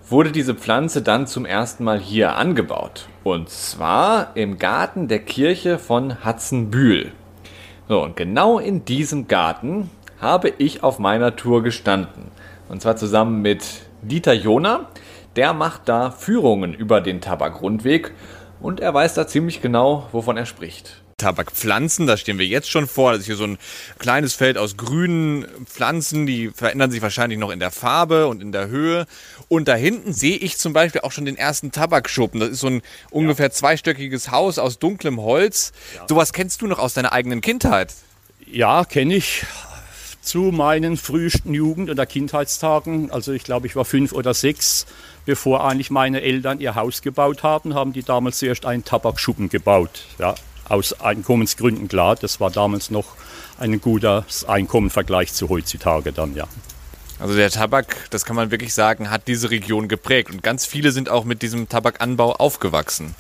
wurde 0.10 0.32
diese 0.32 0.56
Pflanze 0.56 1.02
dann 1.02 1.28
zum 1.28 1.46
ersten 1.46 1.84
Mal 1.84 2.00
hier 2.00 2.36
angebaut. 2.36 3.08
Und 3.24 3.50
zwar 3.50 4.36
im 4.36 4.58
Garten 4.58 5.08
der 5.08 5.20
Kirche 5.20 5.80
von 5.80 6.24
Hatzenbühl. 6.24 7.12
So, 7.88 8.04
und 8.04 8.16
genau 8.16 8.60
in 8.60 8.86
diesem 8.86 9.28
Garten 9.28 9.90
habe 10.20 10.50
ich 10.58 10.84
auf 10.84 11.00
meiner 11.00 11.36
Tour 11.36 11.64
gestanden. 11.64 12.32
Und 12.70 12.82
zwar 12.82 12.96
zusammen 12.96 13.42
mit 13.42 13.64
Dieter 14.02 14.34
Jona. 14.34 14.88
Der 15.36 15.54
macht 15.54 15.90
da 15.90 16.12
Führungen 16.12 16.74
über 16.74 17.02
den 17.02 17.20
Tabakrundweg 17.20 18.14
und 18.62 18.80
er 18.80 18.94
weiß 18.94 19.16
da 19.16 19.28
ziemlich 19.28 19.62
genau, 19.62 20.08
wovon 20.12 20.38
er 20.38 20.46
spricht. 20.46 21.03
Tabakpflanzen, 21.24 22.06
da 22.06 22.18
stehen 22.18 22.38
wir 22.38 22.46
jetzt 22.46 22.70
schon 22.70 22.86
vor. 22.86 23.14
Das 23.14 23.22
ist 23.22 23.28
hier 23.28 23.38
so 23.38 23.46
ein 23.46 23.58
kleines 23.98 24.34
Feld 24.34 24.58
aus 24.58 24.76
grünen 24.76 25.46
Pflanzen, 25.66 26.26
die 26.26 26.50
verändern 26.50 26.92
sich 26.92 27.02
wahrscheinlich 27.02 27.40
noch 27.40 27.50
in 27.50 27.60
der 27.60 27.72
Farbe 27.72 28.28
und 28.28 28.42
in 28.42 28.52
der 28.52 28.68
Höhe. 28.68 29.08
Und 29.48 29.70
da 29.70 29.76
hinten 29.76 30.12
sehe 30.12 30.36
ich 30.36 30.58
zum 30.58 30.74
Beispiel 30.74 31.00
auch 31.02 31.14
schon 31.14 31.24
den 31.24 31.38
ersten 31.38 31.72
Tabakschuppen. 31.72 32.42
Das 32.42 32.50
ist 32.50 32.60
so 32.60 32.68
ein 32.68 32.82
ungefähr 33.10 33.52
zweistöckiges 33.52 34.32
Haus 34.32 34.60
aus 34.60 34.80
dunklem 34.80 35.22
Holz. 35.22 35.72
Ja. 35.96 36.06
Sowas 36.10 36.34
kennst 36.34 36.62
du 36.62 36.68
noch 36.68 36.80
aus 36.80 36.94
deiner 36.94 37.14
eigenen 37.14 37.40
Kindheit? 37.40 37.94
Ja, 38.46 38.84
kenne 38.84 39.16
ich 39.16 39.46
zu 40.22 40.52
meinen 40.52 40.98
frühesten 40.98 41.54
Jugend- 41.54 41.90
oder 41.90 42.06
Kindheitstagen. 42.06 43.12
Also 43.12 43.32
ich 43.32 43.46
glaube, 43.46 43.68
ich 43.68 43.78
war 43.78 43.86
fünf 43.86 44.12
oder 44.12 44.34
sechs, 44.34 44.86
bevor 45.26 45.66
eigentlich 45.66 45.90
meine 45.90 46.22
Eltern 46.22 46.60
ihr 46.60 46.76
Haus 46.76 47.02
gebaut 47.02 47.44
haben, 47.44 47.76
haben 47.76 47.94
die 47.94 48.04
damals 48.04 48.40
zuerst 48.40 48.66
einen 48.66 48.84
Tabakschuppen 48.84 49.48
gebaut. 49.48 50.06
Ja, 50.20 50.36
aus 50.70 51.00
Einkommensgründen 51.00 51.88
klar. 51.88 52.16
Das 52.16 52.40
war 52.40 52.52
damals 52.52 52.92
noch 52.92 53.16
ein 53.60 53.80
guter 53.82 54.26
Einkommen 54.48 54.88
im 54.88 54.92
Vergleich 54.92 55.34
zu 55.34 55.50
heutzutage 55.50 56.12
dann, 56.12 56.36
ja. 56.36 56.48
Also 57.20 57.36
der 57.36 57.50
Tabak, 57.50 58.10
das 58.10 58.26
kann 58.26 58.36
man 58.36 58.52
wirklich 58.52 58.74
sagen, 58.74 59.10
hat 59.10 59.28
diese 59.28 59.50
Region 59.52 59.88
geprägt 59.88 60.32
und 60.32 60.44
ganz 60.44 60.66
viele 60.66 60.92
sind 60.92 61.10
auch 61.10 61.24
mit 61.24 61.42
diesem 61.42 61.70
Tabakanbau 61.70 62.34
aufgewachsen. 62.34 63.16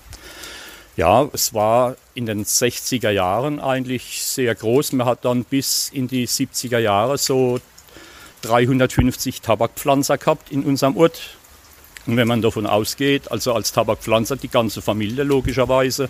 Ja, 0.95 1.27
es 1.33 1.53
war 1.53 1.95
in 2.13 2.25
den 2.25 2.45
60er 2.45 3.09
Jahren 3.09 3.59
eigentlich 3.59 4.23
sehr 4.23 4.53
groß. 4.53 4.91
Man 4.91 5.07
hat 5.07 5.25
dann 5.25 5.43
bis 5.43 5.89
in 5.89 6.07
die 6.07 6.27
70er 6.27 6.77
Jahre 6.77 7.17
so 7.17 7.59
350 8.43 9.41
Tabakpflanzer 9.41 10.17
gehabt 10.17 10.51
in 10.51 10.63
unserem 10.63 10.97
Ort. 10.97 11.37
Und 12.05 12.17
wenn 12.17 12.27
man 12.27 12.41
davon 12.41 12.67
ausgeht, 12.67 13.31
also 13.31 13.53
als 13.53 13.71
Tabakpflanzer 13.71 14.35
die 14.35 14.49
ganze 14.49 14.81
Familie 14.81 15.23
logischerweise, 15.23 16.09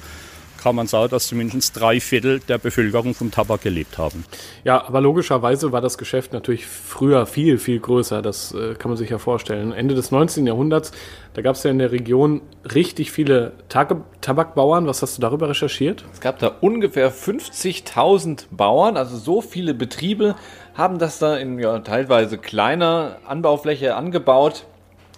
kann 0.63 0.75
man 0.75 0.87
sagen, 0.87 1.11
dass 1.11 1.27
zumindest 1.27 1.79
drei 1.79 1.99
Viertel 1.99 2.39
der 2.39 2.57
Bevölkerung 2.57 3.13
vom 3.13 3.31
Tabak 3.31 3.61
gelebt 3.61 3.97
haben. 3.97 4.23
Ja, 4.63 4.87
aber 4.87 5.01
logischerweise 5.01 5.71
war 5.73 5.81
das 5.81 5.97
Geschäft 5.97 6.31
natürlich 6.31 6.65
früher 6.65 7.25
viel, 7.25 7.57
viel 7.57 7.79
größer. 7.79 8.21
Das 8.21 8.53
äh, 8.53 8.75
kann 8.75 8.89
man 8.89 8.97
sich 8.97 9.09
ja 9.09 9.17
vorstellen. 9.17 9.73
Ende 9.73 9.93
des 9.93 10.11
19. 10.11 10.47
Jahrhunderts, 10.47 10.91
da 11.33 11.41
gab 11.41 11.55
es 11.55 11.63
ja 11.63 11.71
in 11.71 11.79
der 11.79 11.91
Region 11.91 12.41
richtig 12.73 13.11
viele 13.11 13.51
Tag 13.67 13.93
Tabakbauern. 14.21 14.87
Was 14.87 15.01
hast 15.01 15.17
du 15.17 15.21
darüber 15.21 15.49
recherchiert? 15.49 16.05
Es 16.13 16.21
gab 16.21 16.39
da 16.39 16.47
ungefähr 16.61 17.11
50.000 17.11 18.45
Bauern, 18.51 18.95
also 18.95 19.17
so 19.17 19.41
viele 19.41 19.73
Betriebe 19.73 20.35
haben 20.75 20.97
das 20.97 21.19
da 21.19 21.37
in 21.37 21.59
ja, 21.59 21.79
teilweise 21.79 22.37
kleiner 22.37 23.17
Anbaufläche 23.27 23.95
angebaut 23.95 24.65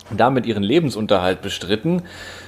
und 0.10 0.20
damit 0.20 0.46
ihren 0.46 0.64
Lebensunterhalt 0.64 1.42
bestritten. 1.42 2.04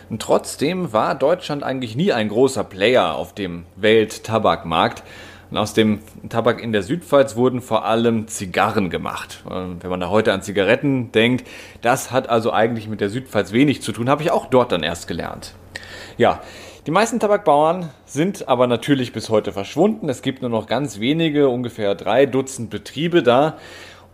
Und 0.09 0.21
trotzdem 0.21 0.93
war 0.93 1.15
Deutschland 1.15 1.63
eigentlich 1.63 1.95
nie 1.95 2.13
ein 2.13 2.29
großer 2.29 2.63
Player 2.63 3.15
auf 3.15 3.33
dem 3.33 3.65
Welttabakmarkt. 3.75 5.03
Und 5.49 5.57
aus 5.57 5.73
dem 5.73 5.99
Tabak 6.29 6.61
in 6.61 6.73
der 6.73 6.83
Südpfalz 6.83 7.35
wurden 7.35 7.61
vor 7.61 7.85
allem 7.85 8.27
Zigarren 8.27 8.89
gemacht. 8.89 9.43
Wenn 9.45 9.89
man 9.89 9.99
da 9.99 10.09
heute 10.09 10.33
an 10.33 10.41
Zigaretten 10.41 11.11
denkt, 11.13 11.47
das 11.81 12.11
hat 12.11 12.29
also 12.29 12.51
eigentlich 12.51 12.87
mit 12.89 12.99
der 12.99 13.09
Südpfalz 13.09 13.53
wenig 13.53 13.81
zu 13.81 13.93
tun, 13.93 14.09
habe 14.09 14.23
ich 14.23 14.31
auch 14.31 14.47
dort 14.47 14.71
dann 14.71 14.83
erst 14.83 15.07
gelernt. 15.07 15.53
Ja, 16.17 16.41
die 16.85 16.91
meisten 16.91 17.19
Tabakbauern 17.19 17.89
sind 18.05 18.47
aber 18.47 18.67
natürlich 18.67 19.11
bis 19.11 19.29
heute 19.29 19.51
verschwunden. 19.51 20.07
Es 20.09 20.21
gibt 20.21 20.41
nur 20.41 20.49
noch 20.49 20.67
ganz 20.67 20.99
wenige, 20.99 21.49
ungefähr 21.49 21.95
drei 21.95 22.25
Dutzend 22.25 22.69
Betriebe 22.69 23.23
da. 23.23 23.57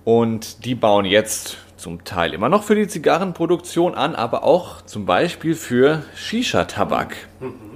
Und 0.06 0.66
die 0.66 0.76
bauen 0.76 1.06
jetzt 1.06 1.58
zum 1.78 2.04
Teil 2.04 2.34
immer 2.34 2.50
noch 2.50 2.64
für 2.64 2.76
die 2.76 2.88
Zigarrenproduktion 2.88 3.94
an, 3.94 4.16
aber 4.16 4.44
auch 4.44 4.82
zum 4.84 5.06
Beispiel 5.06 5.56
für 5.56 6.04
Shisha-Tabak. 6.16 7.16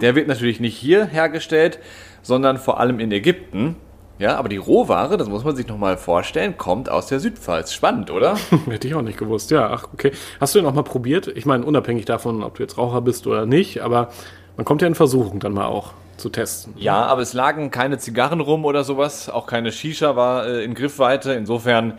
Der 0.01 0.15
wird 0.15 0.27
natürlich 0.27 0.59
nicht 0.59 0.77
hier 0.77 1.05
hergestellt, 1.05 1.79
sondern 2.21 2.57
vor 2.57 2.79
allem 2.79 2.99
in 2.99 3.11
Ägypten. 3.11 3.75
Ja, 4.19 4.37
aber 4.37 4.49
die 4.49 4.57
Rohware, 4.57 5.17
das 5.17 5.29
muss 5.29 5.43
man 5.43 5.55
sich 5.55 5.67
nochmal 5.67 5.97
vorstellen, 5.97 6.57
kommt 6.57 6.89
aus 6.89 7.07
der 7.07 7.19
Südpfalz. 7.19 7.73
Spannend, 7.73 8.09
oder? 8.09 8.37
Hätte 8.69 8.87
ich 8.87 8.95
auch 8.95 9.01
nicht 9.01 9.19
gewusst. 9.19 9.51
Ja, 9.51 9.69
ach, 9.69 9.87
okay. 9.93 10.11
Hast 10.39 10.55
du 10.55 10.59
den 10.59 10.67
auch 10.67 10.73
mal 10.73 10.83
probiert? 10.83 11.27
Ich 11.27 11.45
meine, 11.45 11.65
unabhängig 11.65 12.05
davon, 12.05 12.43
ob 12.43 12.55
du 12.55 12.63
jetzt 12.63 12.77
Raucher 12.77 13.01
bist 13.01 13.27
oder 13.27 13.45
nicht, 13.45 13.81
aber 13.81 14.09
man 14.55 14.65
kommt 14.65 14.81
ja 14.81 14.87
in 14.87 14.95
Versuchung 14.95 15.39
dann 15.39 15.53
mal 15.53 15.65
auch 15.65 15.91
zu 16.17 16.29
testen. 16.29 16.73
Ja, 16.77 17.05
aber 17.05 17.21
es 17.21 17.33
lagen 17.33 17.71
keine 17.71 17.97
Zigarren 17.97 18.41
rum 18.41 18.65
oder 18.65 18.83
sowas, 18.83 19.29
auch 19.29 19.45
keine 19.47 19.71
Shisha 19.71 20.15
war 20.15 20.47
äh, 20.47 20.63
in 20.63 20.73
Griffweite. 20.73 21.33
Insofern 21.33 21.93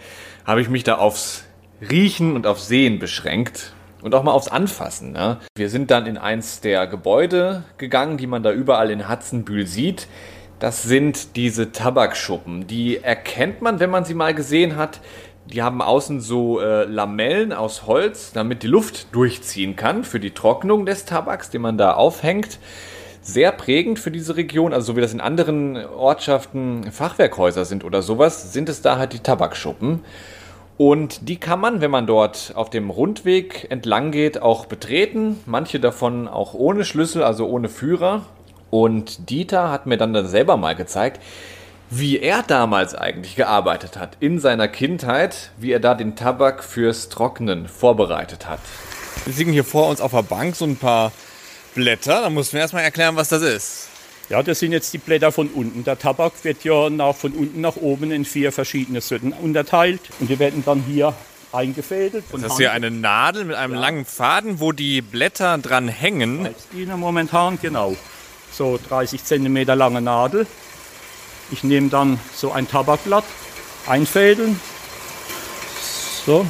habe 0.45 0.61
ich 0.61 0.69
mich 0.69 0.85
da 0.85 0.97
aufs 0.97 1.45
Riechen 1.81 2.35
und 2.35 2.47
auf 2.47 2.61
Sehen 2.61 2.99
beschränkt. 2.99 3.73
und 4.03 4.15
auch 4.15 4.23
mal 4.23 4.33
aufs 4.33 4.49
Anfassen. 4.49 5.13
Ne? 5.13 5.39
Wir 5.57 5.69
sind 5.71 5.91
dann 5.91 6.07
in 6.07 6.19
eins 6.19 6.61
der 6.61 6.87
Gebäude 6.87 7.65
gegangen, 7.79 8.17
die 8.17 8.29
man 8.29 8.43
da 8.43 8.53
überall 8.53 8.91
in 8.91 9.09
Hatzenbühl 9.09 9.67
sieht. 9.67 10.07
Das 10.61 10.83
sind 10.83 11.37
diese 11.37 11.73
Tabakschuppen. 11.73 12.67
Die 12.67 12.99
erkennt 12.99 13.63
man, 13.63 13.81
wenn 13.81 13.91
man 13.91 14.05
sie 14.05 14.15
mal 14.15 14.35
gesehen 14.35 14.77
hat. 14.77 15.01
Die 15.47 15.63
haben 15.63 15.81
außen 15.81 16.21
so 16.21 16.61
äh, 16.61 16.85
Lamellen 16.85 17.53
aus 17.53 17.87
Holz, 17.87 18.33
damit 18.33 18.63
die 18.63 18.67
Luft 18.67 19.15
durchziehen 19.15 19.77
kann 19.77 20.05
für 20.05 20.21
die 20.21 20.33
Trocknung 20.33 20.85
des 20.85 21.05
Tabaks, 21.05 21.51
den 21.51 21.63
man 21.63 21.79
da 21.79 21.95
aufhängt. 21.95 22.59
Sehr 23.31 23.53
prägend 23.53 23.99
für 23.99 24.11
diese 24.11 24.39
Region, 24.39 24.73
also 24.73 24.87
so 24.87 24.97
wie 24.97 25.03
das 25.03 25.13
in 25.13 25.21
anderen 25.21 25.77
Ortschaften 25.85 26.91
Fachwerkhäuser 26.91 27.67
sind 27.67 27.85
oder 27.85 28.01
sowas, 28.01 28.55
sind 28.55 28.71
es 28.71 28.81
da 28.81 28.97
halt 28.97 29.13
die 29.13 29.19
Tabakschuppen. 29.19 30.01
Und 30.79 31.29
die 31.29 31.37
kann 31.37 31.61
man, 31.61 31.83
wenn 31.83 31.91
man 31.91 32.07
dort 32.07 32.53
auf 32.55 32.71
dem 32.71 32.89
Rundweg 32.89 33.67
entlang 33.69 34.13
geht, 34.13 34.41
auch 34.41 34.65
betreten. 34.65 35.41
Manche 35.45 35.79
davon 35.79 36.27
auch 36.27 36.55
ohne 36.55 36.87
Schlüssel, 36.87 37.23
also 37.23 37.47
ohne 37.47 37.69
Führer. 37.69 38.23
Und 38.71 39.29
Dieter 39.29 39.71
hat 39.71 39.85
mir 39.85 39.99
dann, 39.99 40.15
dann 40.15 40.27
selber 40.27 40.57
mal 40.57 40.75
gezeigt, 40.75 41.21
wie 41.91 42.19
er 42.19 42.43
damals 42.43 42.95
eigentlich 42.95 43.37
gearbeitet 43.37 43.99
hat 43.99 44.17
in 44.21 44.39
seiner 44.39 44.69
Kindheit, 44.69 45.51
wie 45.59 45.73
er 45.73 45.81
da 45.81 45.95
den 45.95 46.17
Tabak 46.17 46.65
fürs 46.65 47.11
Trocknen 47.11 47.69
vorbereitet 47.69 48.49
hat. 48.49 48.61
Wir 49.27 49.35
liegen 49.35 49.53
hier 49.53 49.65
vor 49.65 49.91
uns 49.91 50.01
auf 50.01 50.13
der 50.13 50.23
Bank 50.23 50.57
so 50.57 50.65
ein 50.65 50.77
paar 50.77 51.13
Blätter. 51.75 52.23
Da 52.23 52.31
mussten 52.31 52.55
wir 52.55 52.61
erstmal 52.61 52.85
erklären, 52.85 53.17
was 53.17 53.29
das 53.29 53.43
ist. 53.43 53.89
Ja, 54.29 54.43
das 54.43 54.59
sind 54.59 54.73
jetzt 54.73 54.93
die 54.93 54.99
Blätter 54.99 55.33
von 55.33 55.49
unten. 55.49 55.85
Der 55.85 55.99
Tabak 55.99 56.33
wird 56.43 56.63
ja 56.63 56.91
nach, 56.91 57.15
von 57.15 57.33
unten 57.33 57.63
nach 57.63 57.77
oben 57.77 58.11
in 58.11 58.27
vier 58.27 58.53
verschiedene 58.53 59.01
Sorten 59.01 59.33
unterteilt 59.33 60.01
und 60.21 60.29
die 60.29 60.39
werden 60.39 60.63
dann 60.67 60.83
hier 60.83 61.15
eingefädelt. 61.51 62.25
Das 62.33 62.43
ist 62.43 62.57
hier 62.59 62.73
eine 62.73 62.91
Nadel 62.91 63.47
mit 63.47 63.57
einem 63.57 63.75
ja. 63.75 63.81
langen 63.81 64.05
Faden, 64.05 64.61
wo 64.61 64.73
die 64.73 65.01
Blätter 65.01 65.57
dran 65.57 65.89
hängen. 65.89 66.49
Die 66.75 66.85
momentan, 66.85 67.59
genau. 67.61 67.97
So 68.53 68.79
30 68.89 69.25
cm 69.25 69.65
lange 69.65 70.03
Nadel. 70.03 70.47
Ich 71.51 71.65
nehme 71.65 71.89
dann 71.89 72.21
so 72.35 72.53
ein 72.53 72.69
Tabakblatt, 72.69 73.25
einfädeln. 73.87 74.61
So, 76.27 76.45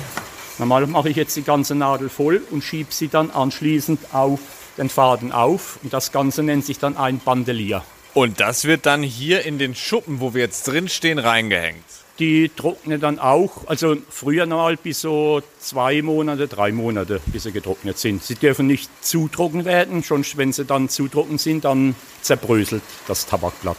normal 0.58 0.88
mache 0.88 1.10
ich 1.10 1.16
jetzt 1.16 1.36
die 1.36 1.42
ganze 1.42 1.76
Nadel 1.76 2.08
voll 2.08 2.42
und 2.50 2.64
schiebe 2.64 2.92
sie 2.92 3.06
dann 3.06 3.30
anschließend 3.30 4.12
auf 4.12 4.40
den 4.78 4.88
Faden 4.88 5.32
auf. 5.32 5.78
Und 5.82 5.92
das 5.92 6.12
Ganze 6.12 6.42
nennt 6.42 6.64
sich 6.64 6.78
dann 6.78 6.96
ein 6.96 7.18
Bandelier. 7.18 7.82
Und 8.14 8.40
das 8.40 8.64
wird 8.64 8.86
dann 8.86 9.02
hier 9.02 9.44
in 9.44 9.58
den 9.58 9.74
Schuppen, 9.74 10.20
wo 10.20 10.34
wir 10.34 10.40
jetzt 10.42 10.66
drin 10.66 10.88
stehen, 10.88 11.18
reingehängt. 11.18 11.84
Die 12.18 12.48
trocknen 12.48 13.00
dann 13.00 13.20
auch, 13.20 13.68
also 13.68 13.96
früher 14.10 14.44
mal 14.46 14.76
bis 14.76 15.02
so 15.02 15.40
zwei 15.60 16.02
Monate, 16.02 16.48
drei 16.48 16.72
Monate, 16.72 17.20
bis 17.26 17.44
sie 17.44 17.52
getrocknet 17.52 17.96
sind. 17.98 18.24
Sie 18.24 18.34
dürfen 18.34 18.66
nicht 18.66 18.90
zu 19.04 19.28
trocken 19.28 19.64
werden, 19.64 20.02
schon 20.02 20.24
wenn 20.34 20.52
sie 20.52 20.64
dann 20.64 20.88
zu 20.88 21.06
trocken 21.06 21.38
sind, 21.38 21.64
dann 21.64 21.94
zerbröselt 22.22 22.82
das 23.06 23.26
Tabakblatt. 23.26 23.76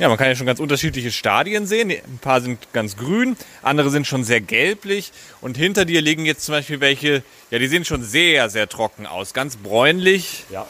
Ja, 0.00 0.08
man 0.08 0.16
kann 0.16 0.28
ja 0.28 0.34
schon 0.34 0.46
ganz 0.46 0.60
unterschiedliche 0.60 1.12
Stadien 1.12 1.66
sehen. 1.66 1.90
Ein 1.90 2.18
paar 2.22 2.40
sind 2.40 2.72
ganz 2.72 2.96
grün, 2.96 3.36
andere 3.60 3.90
sind 3.90 4.06
schon 4.06 4.24
sehr 4.24 4.40
gelblich. 4.40 5.12
Und 5.42 5.58
hinter 5.58 5.84
dir 5.84 6.00
liegen 6.00 6.24
jetzt 6.24 6.46
zum 6.46 6.54
Beispiel 6.54 6.80
welche, 6.80 7.22
ja, 7.50 7.58
die 7.58 7.66
sehen 7.66 7.84
schon 7.84 8.02
sehr, 8.02 8.48
sehr 8.48 8.66
trocken 8.66 9.06
aus, 9.06 9.34
ganz 9.34 9.56
bräunlich. 9.56 10.46
Ja, 10.48 10.66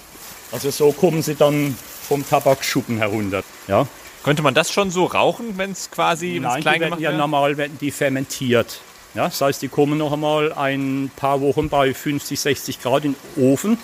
also 0.50 0.70
so 0.70 0.90
kommen 0.90 1.22
sie 1.22 1.36
dann 1.36 1.78
vom 2.08 2.28
Tabakschuppen 2.28 2.98
herunter. 2.98 3.44
Ja. 3.68 3.86
Könnte 4.24 4.42
man 4.42 4.52
das 4.52 4.72
schon 4.72 4.90
so 4.90 5.04
rauchen, 5.04 5.56
wenn 5.58 5.70
es 5.70 5.92
quasi 5.92 6.40
Nein, 6.42 6.60
klein 6.60 6.74
die 6.74 6.80
werden 6.80 7.00
ja 7.00 7.12
normal 7.12 7.56
werden 7.56 7.78
die 7.80 7.92
fermentiert. 7.92 8.80
Ja, 9.14 9.26
das 9.26 9.40
heißt, 9.40 9.62
die 9.62 9.68
kommen 9.68 9.96
noch 9.96 10.12
einmal 10.12 10.52
ein 10.52 11.08
paar 11.14 11.40
Wochen 11.40 11.68
bei 11.68 11.94
50, 11.94 12.38
60 12.38 12.82
Grad 12.82 13.04
in 13.04 13.14
den 13.14 13.44
Ofen, 13.44 13.78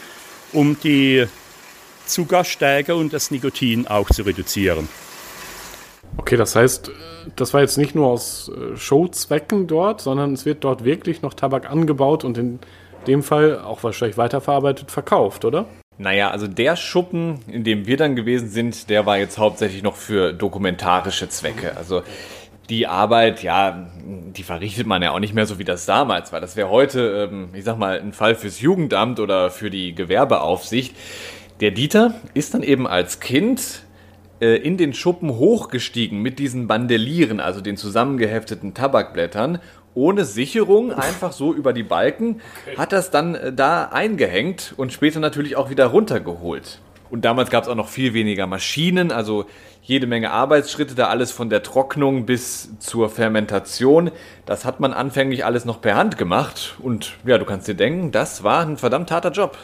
um 0.53 0.77
die 0.81 1.25
Zuckerstärke 2.05 2.97
und 2.97 3.13
das 3.13 3.31
Nikotin 3.31 3.87
auch 3.87 4.11
zu 4.11 4.23
reduzieren. 4.23 4.89
Okay, 6.17 6.37
das 6.37 6.57
heißt, 6.57 6.91
das 7.37 7.55
war 7.55 7.61
jetzt 7.61 7.79
nicht 7.79 7.95
nur 7.95 8.07
aus 8.07 8.51
äh, 8.51 8.77
Showzwecken 8.77 9.67
dort, 9.67 10.01
sondern 10.01 10.33
es 10.33 10.45
wird 10.45 10.65
dort 10.65 10.85
wirklich 10.85 11.23
noch 11.23 11.35
Tabak 11.35 11.71
angebaut 11.71 12.25
und 12.25 12.39
in 12.39 12.59
dem 13.07 13.23
Fall 13.23 13.61
auch 13.61 13.83
wahrscheinlich 13.83 14.19
weiterverarbeitet 14.19 14.91
verkauft, 14.91 15.45
oder? 15.45 15.67
Naja, 15.99 16.31
also 16.31 16.47
der 16.47 16.77
Schuppen, 16.77 17.41
in 17.47 17.65
dem 17.65 17.87
wir 17.87 17.97
dann 17.97 18.17
gewesen 18.17 18.49
sind, 18.49 18.91
der 18.91 19.07
war 19.07 19.19
jetzt 19.19 19.39
hauptsächlich 19.39 19.83
noch 19.83 19.97
für 19.97 20.33
dokumentarische 20.33 21.29
Zwecke. 21.29 21.77
Also 21.77 22.03
die 22.69 22.87
Arbeit, 22.87 23.43
ja, 23.43 23.89
die 24.05 24.43
verrichtet 24.43 24.87
man 24.87 25.03
ja 25.03 25.13
auch 25.13 25.21
nicht 25.21 25.35
mehr 25.35 25.47
so 25.47 25.59
wie 25.59 25.65
das 25.65 25.87
damals 25.87 26.33
war. 26.33 26.41
Das 26.41 26.57
wäre 26.57 26.69
heute, 26.69 27.31
ähm, 27.31 27.49
ich 27.55 27.65
sag 27.65 27.79
mal, 27.79 27.99
ein 28.01 28.13
Fall 28.13 28.35
fürs 28.35 28.61
Jugendamt 28.61 29.21
oder 29.21 29.51
für 29.51 29.71
die 29.71 29.95
Gewerbeaufsicht. 29.95 30.95
Der 31.61 31.71
Dieter 31.71 32.15
ist 32.35 32.53
dann 32.53 32.63
eben 32.63 32.87
als 32.87 33.21
Kind 33.21 33.86
äh, 34.41 34.57
in 34.57 34.77
den 34.77 34.93
Schuppen 34.95 35.31
hochgestiegen 35.31 36.21
mit 36.21 36.39
diesen 36.39 36.67
Bandelieren, 36.67 37.41
also 37.41 37.61
den 37.61 37.77
zusammengehefteten 37.77 38.75
Tabakblättern, 38.75 39.61
ohne 39.95 40.25
Sicherung, 40.25 40.93
einfach 40.93 41.33
so 41.33 41.55
über 41.55 41.73
die 41.73 41.83
Balken, 41.83 42.41
okay. 42.67 42.77
hat 42.77 42.93
das 42.93 43.11
dann 43.11 43.35
äh, 43.35 43.53
da 43.53 43.87
eingehängt 43.87 44.75
und 44.77 44.93
später 44.93 45.21
natürlich 45.21 45.57
auch 45.57 45.71
wieder 45.71 45.87
runtergeholt. 45.87 46.81
Und 47.09 47.25
damals 47.25 47.51
gab 47.51 47.65
es 47.65 47.69
auch 47.69 47.77
noch 47.77 47.89
viel 47.89 48.15
weniger 48.15 48.47
Maschinen, 48.47 49.13
also 49.13 49.47
jede 49.83 50.09
Menge 50.09 50.33
Arbeitsschritte, 50.33 50.97
da 50.97 51.07
alles 51.07 51.31
von 51.31 51.49
der 51.49 51.63
Trocknung 51.63 52.27
bis 52.27 52.77
zur 52.81 53.09
Fermentation. 53.09 54.11
Das 54.45 54.65
hat 54.65 54.81
man 54.81 54.93
anfänglich 54.93 55.45
alles 55.45 55.65
noch 55.65 55.81
per 55.81 55.95
Hand 55.95 56.19
gemacht. 56.19 56.75
Und 56.81 57.15
ja, 57.25 57.39
du 57.39 57.45
kannst 57.45 57.69
dir 57.69 57.77
denken, 57.77 58.11
das 58.11 58.43
war 58.43 58.67
ein 58.67 58.77
verdammt 58.77 59.13
harter 59.13 59.31
Job. 59.31 59.57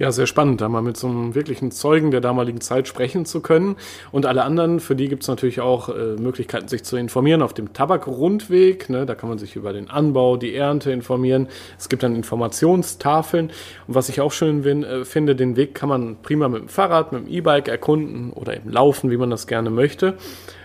Ja, 0.00 0.12
sehr 0.12 0.26
spannend, 0.26 0.62
da 0.62 0.70
mal 0.70 0.80
mit 0.80 0.96
so 0.96 1.08
einem 1.08 1.34
wirklichen 1.34 1.70
Zeugen 1.70 2.10
der 2.10 2.22
damaligen 2.22 2.62
Zeit 2.62 2.88
sprechen 2.88 3.26
zu 3.26 3.42
können. 3.42 3.76
Und 4.12 4.24
alle 4.24 4.44
anderen, 4.44 4.80
für 4.80 4.96
die 4.96 5.08
gibt 5.08 5.24
es 5.24 5.28
natürlich 5.28 5.60
auch 5.60 5.90
äh, 5.90 6.16
Möglichkeiten, 6.18 6.68
sich 6.68 6.84
zu 6.84 6.96
informieren 6.96 7.42
auf 7.42 7.52
dem 7.52 7.74
Tabakrundweg. 7.74 8.88
Ne? 8.88 9.04
Da 9.04 9.14
kann 9.14 9.28
man 9.28 9.36
sich 9.36 9.56
über 9.56 9.74
den 9.74 9.90
Anbau, 9.90 10.38
die 10.38 10.54
Ernte 10.54 10.90
informieren. 10.90 11.48
Es 11.78 11.90
gibt 11.90 12.02
dann 12.02 12.16
Informationstafeln. 12.16 13.50
Und 13.88 13.94
was 13.94 14.08
ich 14.08 14.22
auch 14.22 14.32
schön 14.32 14.62
bin, 14.62 14.84
äh, 14.84 15.04
finde, 15.04 15.36
den 15.36 15.56
Weg 15.56 15.74
kann 15.74 15.90
man 15.90 16.16
prima 16.22 16.48
mit 16.48 16.62
dem 16.62 16.68
Fahrrad, 16.70 17.12
mit 17.12 17.26
dem 17.26 17.30
E-Bike 17.30 17.68
erkunden 17.68 18.32
oder 18.32 18.56
eben 18.56 18.70
laufen, 18.70 19.10
wie 19.10 19.18
man 19.18 19.28
das 19.28 19.46
gerne 19.46 19.68
möchte. 19.68 20.14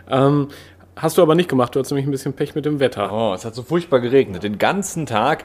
Ähm, 0.10 0.48
hast 0.96 1.18
du 1.18 1.22
aber 1.22 1.36
nicht 1.36 1.50
gemacht, 1.50 1.76
du 1.76 1.82
hast 1.82 1.92
nämlich 1.92 2.08
ein 2.08 2.12
bisschen 2.12 2.32
Pech 2.32 2.56
mit 2.56 2.64
dem 2.64 2.80
Wetter. 2.80 3.12
Oh, 3.12 3.34
es 3.34 3.44
hat 3.44 3.54
so 3.54 3.64
furchtbar 3.64 4.00
geregnet, 4.00 4.44
den 4.44 4.60
ganzen 4.60 5.06
Tag. 5.06 5.44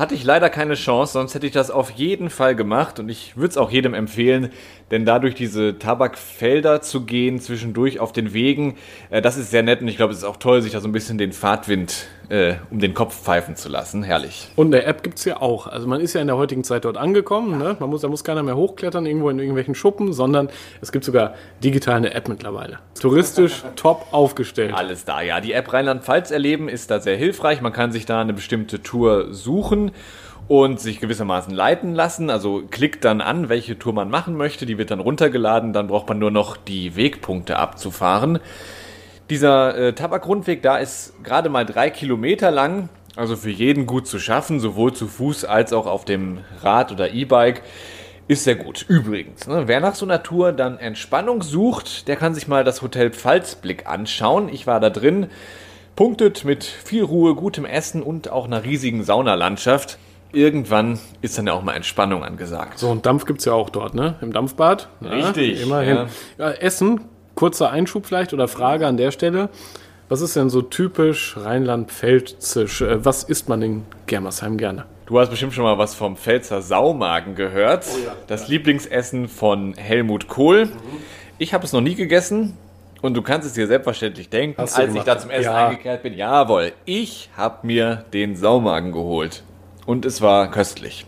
Hatte 0.00 0.14
ich 0.14 0.24
leider 0.24 0.48
keine 0.48 0.76
Chance, 0.76 1.12
sonst 1.12 1.34
hätte 1.34 1.46
ich 1.46 1.52
das 1.52 1.70
auf 1.70 1.90
jeden 1.90 2.30
Fall 2.30 2.56
gemacht 2.56 2.98
und 2.98 3.10
ich 3.10 3.36
würde 3.36 3.50
es 3.50 3.58
auch 3.58 3.70
jedem 3.70 3.92
empfehlen, 3.92 4.48
denn 4.90 5.04
dadurch 5.04 5.34
diese 5.34 5.78
Tabakfelder 5.78 6.80
zu 6.80 7.04
gehen, 7.04 7.38
zwischendurch 7.38 8.00
auf 8.00 8.10
den 8.10 8.32
Wegen, 8.32 8.78
äh, 9.10 9.20
das 9.20 9.36
ist 9.36 9.50
sehr 9.50 9.62
nett 9.62 9.82
und 9.82 9.88
ich 9.88 9.98
glaube, 9.98 10.14
es 10.14 10.20
ist 10.20 10.24
auch 10.24 10.38
toll, 10.38 10.62
sich 10.62 10.72
da 10.72 10.80
so 10.80 10.88
ein 10.88 10.92
bisschen 10.92 11.18
den 11.18 11.32
Fahrtwind 11.32 12.06
äh, 12.30 12.54
um 12.70 12.78
den 12.78 12.94
Kopf 12.94 13.20
pfeifen 13.20 13.56
zu 13.56 13.68
lassen. 13.68 14.02
Herrlich. 14.02 14.48
Und 14.56 14.72
eine 14.72 14.84
App 14.84 15.02
gibt 15.02 15.18
es 15.18 15.24
ja 15.24 15.42
auch. 15.42 15.66
Also 15.66 15.86
man 15.86 16.00
ist 16.00 16.14
ja 16.14 16.20
in 16.20 16.28
der 16.28 16.36
heutigen 16.36 16.64
Zeit 16.64 16.84
dort 16.84 16.96
angekommen. 16.96 17.58
Ne? 17.58 17.76
Man 17.78 17.90
muss, 17.90 18.02
da 18.02 18.08
muss 18.08 18.24
keiner 18.24 18.42
mehr 18.42 18.56
hochklettern 18.56 19.04
irgendwo 19.04 19.30
in 19.30 19.38
irgendwelchen 19.38 19.74
Schuppen, 19.74 20.12
sondern 20.12 20.48
es 20.80 20.92
gibt 20.92 21.04
sogar 21.04 21.34
digital 21.62 21.96
eine 21.96 22.14
App 22.14 22.28
mittlerweile. 22.28 22.78
Touristisch 22.98 23.64
top 23.76 24.06
aufgestellt. 24.12 24.72
Alles 24.74 25.04
da, 25.04 25.20
ja. 25.20 25.40
Die 25.40 25.52
App 25.52 25.72
Rheinland-Pfalz 25.72 26.30
erleben 26.30 26.68
ist 26.68 26.90
da 26.90 27.00
sehr 27.00 27.16
hilfreich. 27.16 27.60
Man 27.60 27.72
kann 27.72 27.90
sich 27.90 28.06
da 28.06 28.20
eine 28.20 28.32
bestimmte 28.32 28.80
Tour 28.80 29.34
suchen 29.34 29.90
und 30.46 30.80
sich 30.80 31.00
gewissermaßen 31.00 31.52
leiten 31.52 31.94
lassen. 31.94 32.30
Also 32.30 32.62
klickt 32.70 33.04
dann 33.04 33.20
an, 33.20 33.48
welche 33.48 33.78
Tour 33.78 33.92
man 33.92 34.08
machen 34.08 34.36
möchte. 34.36 34.66
Die 34.66 34.78
wird 34.78 34.92
dann 34.92 35.00
runtergeladen. 35.00 35.72
Dann 35.72 35.88
braucht 35.88 36.08
man 36.08 36.20
nur 36.20 36.30
noch 36.30 36.56
die 36.56 36.94
Wegpunkte 36.94 37.56
abzufahren. 37.56 38.38
Dieser 39.30 39.76
äh, 39.78 39.92
Tabakrundweg 39.92 40.62
da 40.62 40.76
ist 40.76 41.14
gerade 41.22 41.48
mal 41.48 41.64
drei 41.64 41.90
Kilometer 41.90 42.50
lang. 42.50 42.88
Also 43.16 43.36
für 43.36 43.50
jeden 43.50 43.86
gut 43.86 44.06
zu 44.06 44.18
schaffen, 44.18 44.60
sowohl 44.60 44.92
zu 44.92 45.06
Fuß 45.06 45.44
als 45.44 45.72
auch 45.72 45.86
auf 45.86 46.04
dem 46.04 46.38
Rad 46.62 46.92
oder 46.92 47.12
E-Bike. 47.12 47.62
Ist 48.28 48.44
sehr 48.44 48.54
gut. 48.54 48.84
Übrigens, 48.88 49.46
ne, 49.48 49.64
wer 49.66 49.80
nach 49.80 49.94
so 49.94 50.06
einer 50.06 50.22
Tour 50.22 50.52
dann 50.52 50.78
Entspannung 50.78 51.42
sucht, 51.42 52.06
der 52.06 52.16
kann 52.16 52.34
sich 52.34 52.46
mal 52.46 52.62
das 52.62 52.82
Hotel 52.82 53.10
Pfalzblick 53.10 53.88
anschauen. 53.88 54.48
Ich 54.48 54.66
war 54.66 54.78
da 54.78 54.90
drin. 54.90 55.26
Punktet 55.96 56.44
mit 56.44 56.64
viel 56.64 57.02
Ruhe, 57.02 57.34
gutem 57.34 57.64
Essen 57.64 58.02
und 58.02 58.30
auch 58.30 58.46
einer 58.46 58.64
riesigen 58.64 59.02
Saunalandschaft 59.02 59.98
irgendwann 60.32 60.98
ist 61.22 61.38
dann 61.38 61.46
ja 61.46 61.52
auch 61.52 61.62
mal 61.62 61.74
Entspannung 61.74 62.24
angesagt. 62.24 62.78
So, 62.78 62.88
und 62.88 63.06
Dampf 63.06 63.24
gibt 63.26 63.40
es 63.40 63.46
ja 63.46 63.52
auch 63.52 63.70
dort, 63.70 63.94
ne? 63.94 64.16
Im 64.20 64.32
Dampfbad. 64.32 64.88
Richtig. 65.02 65.58
Ja, 65.58 65.66
immerhin. 65.66 65.96
Ja. 65.96 66.06
Ja, 66.38 66.50
Essen, 66.52 67.00
kurzer 67.40 67.70
Einschub 67.70 68.04
vielleicht 68.04 68.34
oder 68.34 68.48
Frage 68.48 68.86
an 68.86 68.98
der 68.98 69.12
Stelle. 69.12 69.48
Was 70.10 70.20
ist 70.20 70.36
denn 70.36 70.50
so 70.50 70.60
typisch 70.60 71.38
Rheinland-Pfälzisch? 71.38 72.82
Äh, 72.82 73.02
was 73.02 73.22
isst 73.22 73.48
man 73.48 73.62
in 73.62 73.84
Germersheim 74.04 74.58
gerne? 74.58 74.84
Du 75.06 75.18
hast 75.18 75.30
bestimmt 75.30 75.54
schon 75.54 75.64
mal 75.64 75.78
was 75.78 75.94
vom 75.94 76.18
Pfälzer 76.18 76.60
Saumagen 76.60 77.36
gehört. 77.36 77.86
Oh 77.90 77.98
ja, 78.04 78.14
das 78.26 78.48
Lieblingsessen 78.48 79.26
von 79.26 79.72
Helmut 79.72 80.28
Kohl. 80.28 80.66
Mhm. 80.66 80.72
Ich 81.38 81.54
habe 81.54 81.64
es 81.64 81.72
noch 81.72 81.80
nie 81.80 81.94
gegessen. 81.94 82.58
Und 83.00 83.14
du 83.14 83.22
kannst 83.22 83.46
es 83.46 83.54
dir 83.54 83.66
selbstverständlich 83.66 84.28
denken, 84.28 84.60
als 84.60 84.74
gemacht? 84.74 84.96
ich 84.98 85.02
da 85.04 85.18
zum 85.18 85.30
Essen 85.30 85.44
ja. 85.44 85.68
eingekehrt 85.68 86.02
bin. 86.02 86.12
Jawohl, 86.12 86.72
ich 86.84 87.30
habe 87.38 87.66
mir 87.66 88.04
den 88.12 88.36
Saumagen 88.36 88.92
geholt. 88.92 89.44
Und 89.86 90.04
es 90.04 90.20
war 90.20 90.50
köstlich. 90.50 91.06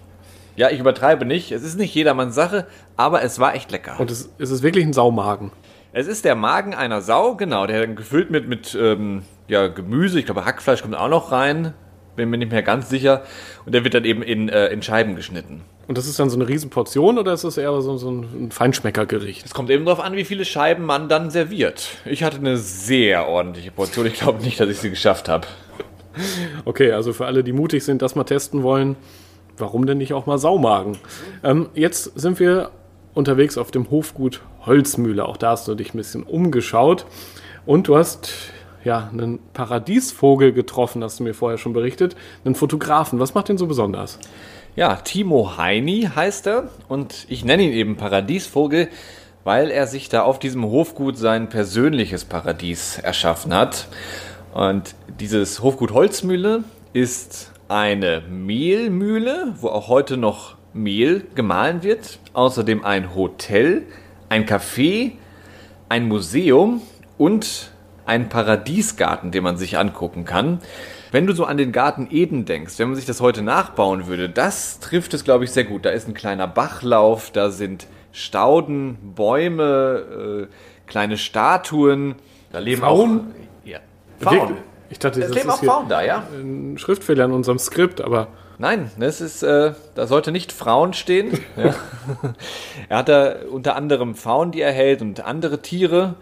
Ja, 0.56 0.70
ich 0.70 0.80
übertreibe 0.80 1.26
nicht. 1.26 1.52
Es 1.52 1.62
ist 1.62 1.76
nicht 1.76 1.94
jedermanns 1.94 2.34
Sache, 2.34 2.66
aber 2.96 3.22
es 3.22 3.38
war 3.38 3.54
echt 3.54 3.70
lecker. 3.70 4.00
Und 4.00 4.10
es, 4.10 4.30
es 4.38 4.50
ist 4.50 4.62
wirklich 4.62 4.86
ein 4.86 4.94
Saumagen. 4.94 5.50
Es 5.94 6.06
ist 6.06 6.24
der 6.24 6.34
Magen 6.34 6.74
einer 6.74 7.02
Sau, 7.02 7.34
genau, 7.34 7.66
der 7.66 7.80
dann 7.80 7.96
gefüllt 7.96 8.30
mit, 8.30 8.48
mit 8.48 8.74
ähm, 8.80 9.22
ja, 9.48 9.66
Gemüse, 9.68 10.18
ich 10.18 10.24
glaube 10.24 10.46
Hackfleisch 10.46 10.80
kommt 10.80 10.96
auch 10.96 11.10
noch 11.10 11.32
rein, 11.32 11.74
bin 12.16 12.30
mir 12.30 12.38
nicht 12.38 12.50
mehr 12.50 12.62
ganz 12.62 12.88
sicher. 12.88 13.24
Und 13.66 13.74
der 13.74 13.84
wird 13.84 13.92
dann 13.92 14.04
eben 14.04 14.22
in, 14.22 14.48
äh, 14.48 14.68
in 14.68 14.80
Scheiben 14.80 15.16
geschnitten. 15.16 15.60
Und 15.88 15.98
das 15.98 16.06
ist 16.06 16.18
dann 16.18 16.30
so 16.30 16.36
eine 16.36 16.48
Riesenportion 16.48 17.18
oder 17.18 17.34
ist 17.34 17.44
das 17.44 17.58
eher 17.58 17.78
so, 17.82 17.98
so 17.98 18.10
ein 18.10 18.50
Feinschmeckergericht? 18.50 19.44
Es 19.44 19.52
kommt 19.52 19.68
eben 19.68 19.84
darauf 19.84 20.02
an, 20.02 20.14
wie 20.16 20.24
viele 20.24 20.46
Scheiben 20.46 20.86
man 20.86 21.10
dann 21.10 21.30
serviert. 21.30 21.98
Ich 22.06 22.22
hatte 22.22 22.38
eine 22.38 22.56
sehr 22.56 23.28
ordentliche 23.28 23.70
Portion. 23.70 24.06
Ich 24.06 24.14
glaube 24.14 24.42
nicht, 24.42 24.58
dass 24.58 24.70
ich 24.70 24.78
sie 24.78 24.90
geschafft 24.90 25.28
habe. 25.28 25.46
Okay, 26.64 26.92
also 26.92 27.12
für 27.12 27.26
alle, 27.26 27.44
die 27.44 27.52
mutig 27.52 27.84
sind, 27.84 28.00
das 28.00 28.14
mal 28.14 28.24
testen 28.24 28.62
wollen, 28.62 28.96
warum 29.58 29.86
denn 29.86 29.98
nicht 29.98 30.14
auch 30.14 30.24
mal 30.24 30.38
Saumagen? 30.38 30.98
Ähm, 31.42 31.68
jetzt 31.74 32.18
sind 32.18 32.38
wir 32.40 32.70
unterwegs 33.14 33.58
auf 33.58 33.70
dem 33.70 33.90
Hofgut 33.90 34.40
Holzmühle. 34.66 35.26
Auch 35.26 35.36
da 35.36 35.50
hast 35.50 35.68
du 35.68 35.74
dich 35.74 35.94
ein 35.94 35.98
bisschen 35.98 36.22
umgeschaut. 36.22 37.06
Und 37.66 37.88
du 37.88 37.96
hast 37.96 38.32
ja 38.84 39.08
einen 39.12 39.38
Paradiesvogel 39.52 40.52
getroffen, 40.52 41.04
hast 41.04 41.20
du 41.20 41.24
mir 41.24 41.34
vorher 41.34 41.58
schon 41.58 41.72
berichtet. 41.72 42.16
Einen 42.44 42.54
Fotografen. 42.54 43.18
Was 43.18 43.34
macht 43.34 43.48
den 43.48 43.58
so 43.58 43.66
besonders? 43.66 44.18
Ja, 44.74 44.96
Timo 44.96 45.58
Heini 45.58 46.08
heißt 46.14 46.46
er 46.46 46.70
und 46.88 47.26
ich 47.28 47.44
nenne 47.44 47.62
ihn 47.62 47.72
eben 47.72 47.96
Paradiesvogel, 47.96 48.88
weil 49.44 49.70
er 49.70 49.86
sich 49.86 50.08
da 50.08 50.22
auf 50.22 50.38
diesem 50.38 50.64
Hofgut 50.64 51.18
sein 51.18 51.48
persönliches 51.48 52.24
Paradies 52.24 52.98
erschaffen 52.98 53.52
hat. 53.52 53.88
Und 54.54 54.94
dieses 55.20 55.62
Hofgut 55.62 55.92
Holzmühle 55.92 56.64
ist 56.94 57.52
eine 57.68 58.22
Mehlmühle, 58.28 59.54
wo 59.60 59.68
auch 59.68 59.88
heute 59.88 60.16
noch 60.16 60.56
Mehl 60.74 61.26
gemahlen 61.34 61.82
wird. 61.82 62.18
Außerdem 62.32 62.84
ein 62.84 63.14
Hotel, 63.14 63.82
ein 64.28 64.46
Café, 64.46 65.12
ein 65.88 66.08
Museum 66.08 66.82
und 67.18 67.70
ein 68.06 68.28
Paradiesgarten, 68.28 69.30
den 69.30 69.44
man 69.44 69.56
sich 69.56 69.78
angucken 69.78 70.24
kann. 70.24 70.60
Wenn 71.12 71.26
du 71.26 71.34
so 71.34 71.44
an 71.44 71.58
den 71.58 71.72
Garten 71.72 72.08
Eden 72.10 72.46
denkst, 72.46 72.78
wenn 72.78 72.88
man 72.88 72.96
sich 72.96 73.04
das 73.04 73.20
heute 73.20 73.42
nachbauen 73.42 74.06
würde, 74.06 74.30
das 74.30 74.80
trifft 74.80 75.12
es, 75.14 75.24
glaube 75.24 75.44
ich, 75.44 75.50
sehr 75.50 75.64
gut. 75.64 75.84
Da 75.84 75.90
ist 75.90 76.08
ein 76.08 76.14
kleiner 76.14 76.48
Bachlauf, 76.48 77.30
da 77.30 77.50
sind 77.50 77.86
Stauden, 78.12 78.96
Bäume, 79.14 80.48
äh, 80.48 80.90
kleine 80.90 81.18
Statuen. 81.18 82.16
Da 82.50 82.58
leben 82.58 82.80
Frauen? 82.80 83.20
auch 83.20 83.66
ja? 83.66 83.78
Faun. 84.20 84.56
Ich 84.88 84.98
dachte, 84.98 85.20
Es 85.20 85.28
das 85.28 85.36
leben 85.36 85.48
ist 85.48 85.54
auch 85.54 85.64
Frauen 85.64 85.88
da, 85.88 86.02
ja? 86.02 86.26
ein 86.32 86.76
Schriftfehler 86.78 87.26
in 87.26 87.32
unserem 87.32 87.58
Skript, 87.58 88.00
aber 88.00 88.28
Nein, 88.58 88.90
das 88.98 89.20
ist, 89.20 89.42
äh, 89.42 89.72
da 89.94 90.06
sollte 90.06 90.32
nicht 90.32 90.52
Frauen 90.52 90.92
stehen. 90.92 91.38
Ja. 91.56 91.74
er 92.88 92.98
hat 92.98 93.08
da 93.08 93.34
unter 93.50 93.76
anderem 93.76 94.14
Frauen, 94.14 94.50
die 94.52 94.60
er 94.60 94.72
hält 94.72 95.02
und 95.02 95.24
andere 95.24 95.60
Tiere. 95.62 96.14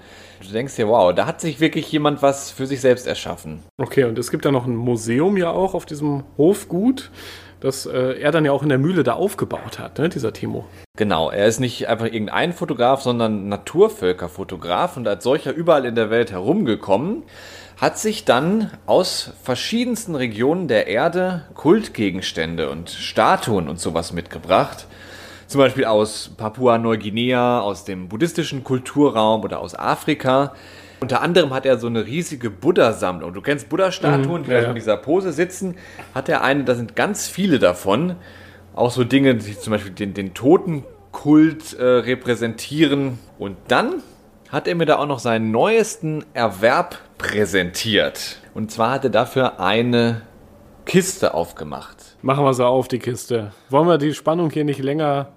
Du 0.43 0.53
denkst 0.53 0.77
dir, 0.77 0.89
wow, 0.89 1.15
da 1.15 1.27
hat 1.27 1.41
sich 1.41 1.61
wirklich 1.61 1.91
jemand 1.93 2.23
was 2.23 2.51
für 2.51 2.67
sich 2.67 2.81
selbst 2.81 3.07
erschaffen. 3.07 3.61
okay. 3.79 4.05
Und 4.05 4.19
es 4.19 4.31
gibt 4.31 4.45
ja 4.45 4.51
noch 4.51 4.67
ein 4.67 4.77
Museum 4.77 5.37
ja 5.37 5.51
auch 5.51 5.75
auf 5.75 5.87
diesem 5.87 6.25
Hofgut, 6.39 7.11
das 7.61 7.85
äh, 7.85 8.19
er 8.19 8.33
dann 8.33 8.45
ja 8.47 8.53
auch 8.53 8.63
in 8.63 8.71
der 8.71 8.79
Mühle 8.79 9.03
da 9.03 9.15
aufgebaut 9.15 9.79
hat, 9.79 9.99
ne, 9.99 10.09
dieser 10.09 10.33
Timo. 10.33 10.65
Genau, 10.97 11.31
er 11.31 11.47
ist 11.47 11.61
nicht 11.61 11.89
einfach 11.89 12.07
irgendein 12.07 12.53
Fotograf, 12.55 13.03
sondern 13.03 13.49
Naturvölkerfotograf 13.49 14.97
und 14.97 15.07
als 15.07 15.25
solcher 15.25 15.53
überall 15.53 15.85
in 15.85 15.95
der 15.95 16.11
Welt 16.11 16.33
herumgekommen, 16.33 17.23
hat 17.81 17.99
sich 17.99 18.27
dann 18.27 18.71
aus 18.85 19.33
verschiedensten 19.43 20.15
Regionen 20.15 20.69
der 20.69 20.87
Erde 20.87 21.47
Kultgegenstände 21.55 22.69
und 22.69 22.91
Statuen 22.91 23.71
und 23.71 23.81
sowas 23.81 24.13
mitgebracht. 24.13 24.87
Zum 25.47 25.61
Beispiel 25.61 25.87
aus 25.87 26.31
Papua-Neuguinea, 26.37 27.61
aus 27.61 27.87
dem 27.87 28.09
buddhistischen 28.09 28.65
Kulturraum 28.65 29.43
oder 29.43 29.61
aus 29.61 29.75
Afrika. 29.75 30.53
Unter 31.01 31.23
anderem 31.23 31.55
hat 31.55 31.65
er 31.65 31.79
so 31.79 31.87
eine 31.87 32.05
riesige 32.05 32.51
Buddha-Sammlung. 32.51 33.33
Du 33.33 33.41
kennst 33.41 33.71
Buddha-Statuen, 33.71 34.45
die 34.45 34.51
ja, 34.51 34.57
da 34.57 34.61
so 34.61 34.65
ja. 34.67 34.71
in 34.71 34.75
dieser 34.75 34.99
Pose 34.99 35.33
sitzen. 35.33 35.77
Hat 36.15 36.29
er 36.29 36.45
eine, 36.45 36.65
da 36.65 36.75
sind 36.75 36.95
ganz 36.95 37.29
viele 37.29 37.59
davon. 37.59 38.17
Auch 38.77 38.91
so 38.91 39.05
Dinge, 39.05 39.37
die 39.37 39.59
zum 39.59 39.71
Beispiel 39.71 39.93
den, 39.93 40.13
den 40.13 40.35
Totenkult 40.35 41.73
äh, 41.79 41.83
repräsentieren. 41.83 43.19
Und 43.39 43.57
dann 43.69 44.03
hat 44.51 44.69
er 44.69 44.75
mir 44.75 44.85
da 44.85 44.99
auch 44.99 45.07
noch 45.07 45.19
seinen 45.19 45.51
neuesten 45.51 46.27
Erwerb 46.35 46.99
präsentiert. 47.21 48.39
Und 48.55 48.71
zwar 48.71 48.93
hat 48.93 49.05
er 49.05 49.11
dafür 49.11 49.61
eine 49.61 50.23
Kiste 50.87 51.35
aufgemacht. 51.35 52.17
Machen 52.23 52.45
wir 52.45 52.55
sie 52.55 52.67
auf, 52.67 52.89
die 52.89 52.99
Kiste. 52.99 53.53
Wollen 53.69 53.87
wir 53.87 53.99
die 53.99 54.15
Spannung 54.15 54.51
hier 54.51 54.65
nicht 54.65 54.81
länger 54.81 55.29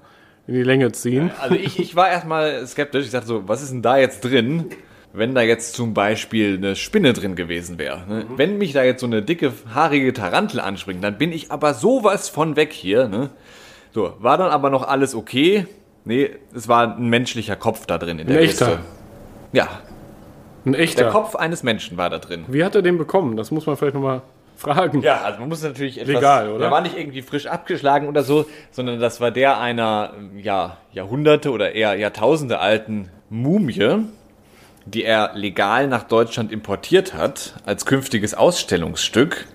in 0.47 0.55
die 0.55 0.63
Länge 0.63 0.91
ziehen? 0.93 1.31
Also 1.41 1.55
ich, 1.55 1.79
ich 1.79 1.95
war 1.95 2.09
erstmal 2.09 2.65
skeptisch. 2.65 3.05
Ich 3.05 3.11
dachte 3.11 3.27
so, 3.27 3.47
was 3.47 3.61
ist 3.61 3.71
denn 3.71 3.81
da 3.81 3.97
jetzt 3.97 4.21
drin? 4.21 4.69
Wenn 5.11 5.35
da 5.35 5.41
jetzt 5.41 5.75
zum 5.75 5.93
Beispiel 5.93 6.57
eine 6.57 6.75
Spinne 6.75 7.13
drin 7.13 7.35
gewesen 7.35 7.77
wäre. 7.77 8.07
Ne? 8.07 8.25
Wenn 8.35 8.57
mich 8.57 8.73
da 8.73 8.83
jetzt 8.83 9.01
so 9.01 9.05
eine 9.05 9.21
dicke, 9.21 9.53
haarige 9.73 10.11
Tarantel 10.11 10.59
anspringt, 10.59 11.03
dann 11.03 11.19
bin 11.19 11.31
ich 11.31 11.51
aber 11.51 11.75
sowas 11.75 12.29
von 12.29 12.55
weg 12.55 12.73
hier. 12.73 13.07
Ne? 13.07 13.29
So, 13.91 14.13
war 14.19 14.37
dann 14.37 14.49
aber 14.49 14.71
noch 14.71 14.87
alles 14.87 15.13
okay. 15.13 15.67
Nee, 16.05 16.31
es 16.55 16.67
war 16.67 16.97
ein 16.97 17.09
menschlicher 17.09 17.55
Kopf 17.55 17.85
da 17.85 17.97
drin 17.99 18.17
in 18.19 18.27
der. 18.27 18.41
Kiste. 18.41 18.79
Ja, 19.51 19.82
Ein 20.65 20.73
echter. 20.73 21.03
der 21.03 21.11
Kopf 21.11 21.35
eines 21.35 21.63
Menschen 21.63 21.97
war 21.97 22.09
da 22.09 22.19
drin. 22.19 22.45
Wie 22.47 22.63
hat 22.63 22.75
er 22.75 22.81
den 22.81 22.97
bekommen? 22.97 23.35
Das 23.35 23.51
muss 23.51 23.65
man 23.65 23.75
vielleicht 23.75 23.95
nochmal 23.95 24.21
fragen. 24.55 25.01
Ja, 25.01 25.21
also 25.21 25.39
man 25.39 25.49
muss 25.49 25.61
natürlich 25.61 25.99
etwas. 25.99 26.15
Legal, 26.15 26.49
oder? 26.49 26.59
Der 26.59 26.71
war 26.71 26.81
nicht 26.81 26.97
irgendwie 26.97 27.21
frisch 27.21 27.47
abgeschlagen 27.47 28.07
oder 28.07 28.23
so, 28.23 28.45
sondern 28.71 28.99
das 28.99 29.19
war 29.19 29.31
der 29.31 29.59
einer 29.59 30.13
ja, 30.37 30.77
Jahrhunderte 30.91 31.51
oder 31.51 31.73
eher 31.73 31.95
Jahrtausende 31.95 32.59
alten 32.59 33.09
Mumie, 33.29 34.05
die 34.85 35.03
er 35.03 35.31
legal 35.33 35.87
nach 35.87 36.03
Deutschland 36.03 36.51
importiert 36.51 37.13
hat 37.13 37.55
als 37.65 37.85
künftiges 37.85 38.33
Ausstellungsstück. 38.33 39.47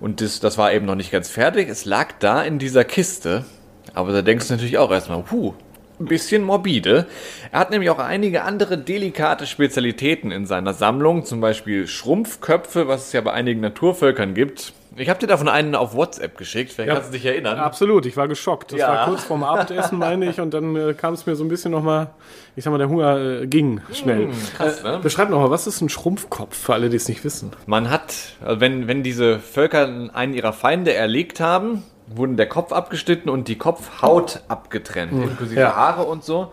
Und 0.00 0.20
das, 0.20 0.40
das 0.40 0.58
war 0.58 0.72
eben 0.72 0.86
noch 0.86 0.94
nicht 0.94 1.12
ganz 1.12 1.28
fertig. 1.28 1.68
Es 1.68 1.84
lag 1.84 2.12
da 2.18 2.42
in 2.42 2.58
dieser 2.58 2.84
Kiste. 2.84 3.44
Aber 3.92 4.12
da 4.12 4.22
denkst 4.22 4.48
du 4.48 4.54
natürlich 4.54 4.78
auch 4.78 4.90
erstmal, 4.90 5.22
puh, 5.22 5.54
ein 6.00 6.06
bisschen 6.06 6.42
morbide. 6.42 7.06
Er 7.52 7.60
hat 7.60 7.70
nämlich 7.70 7.90
auch 7.90 7.98
einige 7.98 8.42
andere 8.42 8.78
delikate 8.78 9.46
Spezialitäten 9.46 10.30
in 10.32 10.46
seiner 10.46 10.72
Sammlung, 10.72 11.24
zum 11.24 11.40
Beispiel 11.40 11.86
Schrumpfköpfe, 11.86 12.88
was 12.88 13.08
es 13.08 13.12
ja 13.12 13.20
bei 13.20 13.32
einigen 13.32 13.60
Naturvölkern 13.60 14.34
gibt. 14.34 14.72
Ich 14.96 15.08
habe 15.08 15.20
dir 15.20 15.28
davon 15.28 15.48
einen 15.48 15.76
auf 15.76 15.94
WhatsApp 15.94 16.36
geschickt, 16.36 16.72
vielleicht 16.72 16.88
Ja. 16.88 16.94
kannst 16.94 17.10
du 17.10 17.12
dich 17.12 17.24
erinnern. 17.24 17.58
Absolut, 17.58 18.06
ich 18.06 18.16
war 18.16 18.26
geschockt. 18.26 18.72
Das 18.72 18.80
Ja. 18.80 18.88
war 18.88 19.04
kurz 19.06 19.22
vorm 19.22 19.44
Abendessen, 19.44 19.98
meine 19.98 20.28
ich, 20.28 20.40
und 20.40 20.52
dann 20.52 20.74
äh, 20.74 20.94
kam 20.94 21.14
es 21.14 21.26
mir 21.26 21.36
so 21.36 21.44
ein 21.44 21.48
bisschen 21.48 21.70
nochmal, 21.70 22.08
ich 22.56 22.64
sag 22.64 22.72
mal, 22.72 22.78
der 22.78 22.88
Hunger 22.88 23.42
äh, 23.42 23.46
ging 23.46 23.80
schnell. 23.92 24.30
krass, 24.56 24.82
ne? 24.82 24.98
Beschreib 25.00 25.30
nochmal, 25.30 25.50
was 25.50 25.66
ist 25.68 25.80
ein 25.80 25.88
Schrumpfkopf 25.90 26.56
für 26.58 26.74
alle, 26.74 26.88
die 26.88 26.96
es 26.96 27.08
nicht 27.08 27.22
wissen? 27.24 27.52
Man 27.66 27.88
hat, 27.88 28.14
also 28.44 28.60
wenn, 28.60 28.88
wenn 28.88 29.02
diese 29.04 29.38
Völker 29.38 30.10
einen 30.12 30.34
ihrer 30.34 30.52
Feinde 30.52 30.92
erlegt 30.92 31.38
haben, 31.40 31.84
wurden 32.12 32.36
der 32.36 32.48
Kopf 32.48 32.72
abgeschnitten 32.72 33.28
und 33.28 33.48
die 33.48 33.56
Kopfhaut 33.56 34.40
abgetrennt, 34.48 35.12
inklusive 35.12 35.60
Ja. 35.60 35.76
Haare 35.76 36.02
und 36.02 36.24
so. 36.24 36.50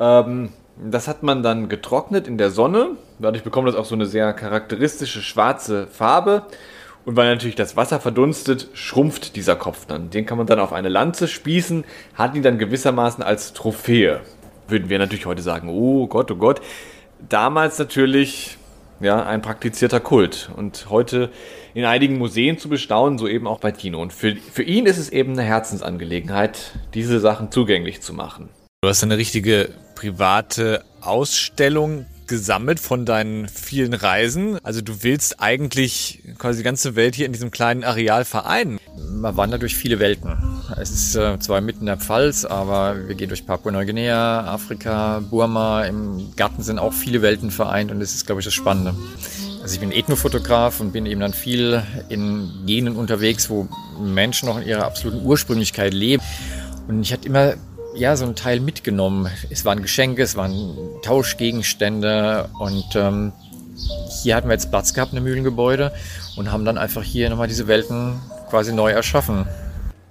Ähm, 0.00 0.50
das 0.84 1.08
hat 1.08 1.22
man 1.22 1.42
dann 1.42 1.68
getrocknet 1.68 2.26
in 2.28 2.36
der 2.38 2.50
Sonne. 2.50 2.90
Dadurch 3.18 3.44
bekommt 3.44 3.68
das 3.68 3.76
auch 3.76 3.84
so 3.84 3.94
eine 3.94 4.06
sehr 4.06 4.32
charakteristische 4.32 5.22
schwarze 5.22 5.86
Farbe. 5.86 6.42
Und 7.04 7.16
weil 7.16 7.32
natürlich 7.32 7.54
das 7.54 7.76
Wasser 7.76 8.00
verdunstet, 8.00 8.68
schrumpft 8.74 9.36
dieser 9.36 9.54
Kopf 9.54 9.86
dann. 9.86 10.10
Den 10.10 10.26
kann 10.26 10.38
man 10.38 10.48
dann 10.48 10.58
auf 10.58 10.72
eine 10.72 10.88
Lanze 10.88 11.28
spießen, 11.28 11.84
hat 12.14 12.34
ihn 12.34 12.42
dann 12.42 12.58
gewissermaßen 12.58 13.22
als 13.22 13.52
Trophäe. 13.52 14.20
Würden 14.66 14.88
wir 14.88 14.98
natürlich 14.98 15.24
heute 15.24 15.40
sagen, 15.42 15.68
oh 15.68 16.08
Gott, 16.08 16.30
oh 16.32 16.36
Gott. 16.36 16.60
Damals 17.28 17.78
natürlich 17.78 18.58
ja, 19.00 19.24
ein 19.24 19.42
praktizierter 19.42 20.00
Kult. 20.00 20.50
Und 20.56 20.86
heute 20.90 21.30
in 21.74 21.84
einigen 21.84 22.18
Museen 22.18 22.58
zu 22.58 22.68
bestaunen, 22.68 23.18
so 23.18 23.28
eben 23.28 23.46
auch 23.46 23.60
bei 23.60 23.72
Tino. 23.72 24.00
Und 24.00 24.12
für, 24.12 24.36
für 24.36 24.62
ihn 24.62 24.86
ist 24.86 24.98
es 24.98 25.10
eben 25.10 25.32
eine 25.32 25.42
Herzensangelegenheit, 25.42 26.72
diese 26.94 27.20
Sachen 27.20 27.50
zugänglich 27.50 28.00
zu 28.00 28.14
machen. 28.14 28.48
Du 28.82 28.88
hast 28.88 29.02
eine 29.02 29.18
richtige 29.18 29.70
private 29.94 30.84
Ausstellung 31.00 32.06
gesammelt 32.26 32.80
von 32.80 33.04
deinen 33.04 33.48
vielen 33.48 33.94
Reisen. 33.94 34.58
Also 34.62 34.80
du 34.80 35.02
willst 35.02 35.40
eigentlich 35.40 36.22
quasi 36.38 36.58
die 36.58 36.64
ganze 36.64 36.96
Welt 36.96 37.14
hier 37.14 37.26
in 37.26 37.32
diesem 37.32 37.50
kleinen 37.50 37.84
Areal 37.84 38.24
vereinen. 38.24 38.78
Man 39.10 39.36
wandert 39.36 39.62
durch 39.62 39.76
viele 39.76 39.98
Welten. 39.98 40.36
Es 40.80 40.90
ist 40.90 41.16
äh, 41.16 41.38
zwar 41.38 41.60
mitten 41.60 41.80
in 41.80 41.86
der 41.86 41.98
Pfalz, 41.98 42.44
aber 42.44 43.08
wir 43.08 43.14
gehen 43.14 43.28
durch 43.28 43.46
Papua-Neuguinea, 43.46 44.44
Afrika, 44.44 45.20
Burma. 45.20 45.84
Im 45.84 46.32
Garten 46.36 46.62
sind 46.62 46.78
auch 46.78 46.92
viele 46.92 47.22
Welten 47.22 47.50
vereint 47.50 47.90
und 47.90 48.00
das 48.00 48.14
ist, 48.14 48.26
glaube 48.26 48.40
ich, 48.40 48.44
das 48.44 48.54
Spannende. 48.54 48.94
Also 49.62 49.74
ich 49.74 49.80
bin 49.80 49.90
Ethnofotograf 49.90 50.80
und 50.80 50.92
bin 50.92 51.06
eben 51.06 51.20
dann 51.20 51.32
viel 51.32 51.82
in 52.08 52.50
Gegenden 52.66 52.96
unterwegs, 52.96 53.50
wo 53.50 53.68
Menschen 54.00 54.48
noch 54.48 54.60
in 54.60 54.66
ihrer 54.66 54.84
absoluten 54.84 55.24
Ursprünglichkeit 55.24 55.92
leben. 55.92 56.22
Und 56.88 57.02
ich 57.02 57.12
hatte 57.12 57.26
immer 57.26 57.54
ja, 57.96 58.14
so 58.16 58.24
einen 58.24 58.34
Teil 58.34 58.60
mitgenommen. 58.60 59.28
Es 59.50 59.64
waren 59.64 59.82
Geschenke, 59.82 60.22
es 60.22 60.36
waren 60.36 60.76
Tauschgegenstände 61.02 62.48
und 62.58 62.94
ähm, 62.94 63.32
hier 64.22 64.36
hatten 64.36 64.48
wir 64.48 64.54
jetzt 64.54 64.70
Platz 64.70 64.94
gehabt 64.94 65.12
in 65.12 65.18
einem 65.18 65.26
Mühlengebäude 65.26 65.92
und 66.36 66.52
haben 66.52 66.64
dann 66.64 66.78
einfach 66.78 67.02
hier 67.02 67.30
nochmal 67.30 67.48
diese 67.48 67.68
Welten 67.68 68.20
quasi 68.50 68.72
neu 68.72 68.90
erschaffen. 68.90 69.46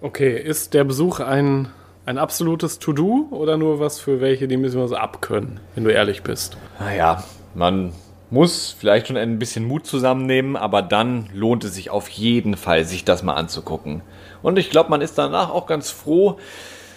Okay, 0.01 0.37
ist 0.37 0.73
der 0.73 0.83
Besuch 0.83 1.19
ein, 1.19 1.69
ein 2.05 2.17
absolutes 2.17 2.79
To-Do 2.79 3.27
oder 3.31 3.57
nur 3.57 3.79
was 3.79 3.99
für 3.99 4.19
welche, 4.19 4.47
die 4.47 4.57
müssen 4.57 4.79
wir 4.79 4.87
so 4.87 4.95
abkönnen, 4.95 5.59
wenn 5.75 5.83
du 5.83 5.91
ehrlich 5.91 6.23
bist? 6.23 6.57
Naja, 6.79 7.23
man 7.53 7.93
muss 8.29 8.75
vielleicht 8.77 9.07
schon 9.07 9.17
ein 9.17 9.39
bisschen 9.39 9.65
Mut 9.65 9.85
zusammennehmen, 9.85 10.55
aber 10.55 10.81
dann 10.81 11.29
lohnt 11.33 11.63
es 11.63 11.75
sich 11.75 11.89
auf 11.89 12.09
jeden 12.09 12.57
Fall, 12.57 12.83
sich 12.85 13.05
das 13.05 13.23
mal 13.23 13.33
anzugucken. 13.33 14.01
Und 14.41 14.57
ich 14.57 14.69
glaube, 14.69 14.89
man 14.89 15.01
ist 15.01 15.17
danach 15.17 15.49
auch 15.49 15.67
ganz 15.67 15.89
froh, 15.89 16.37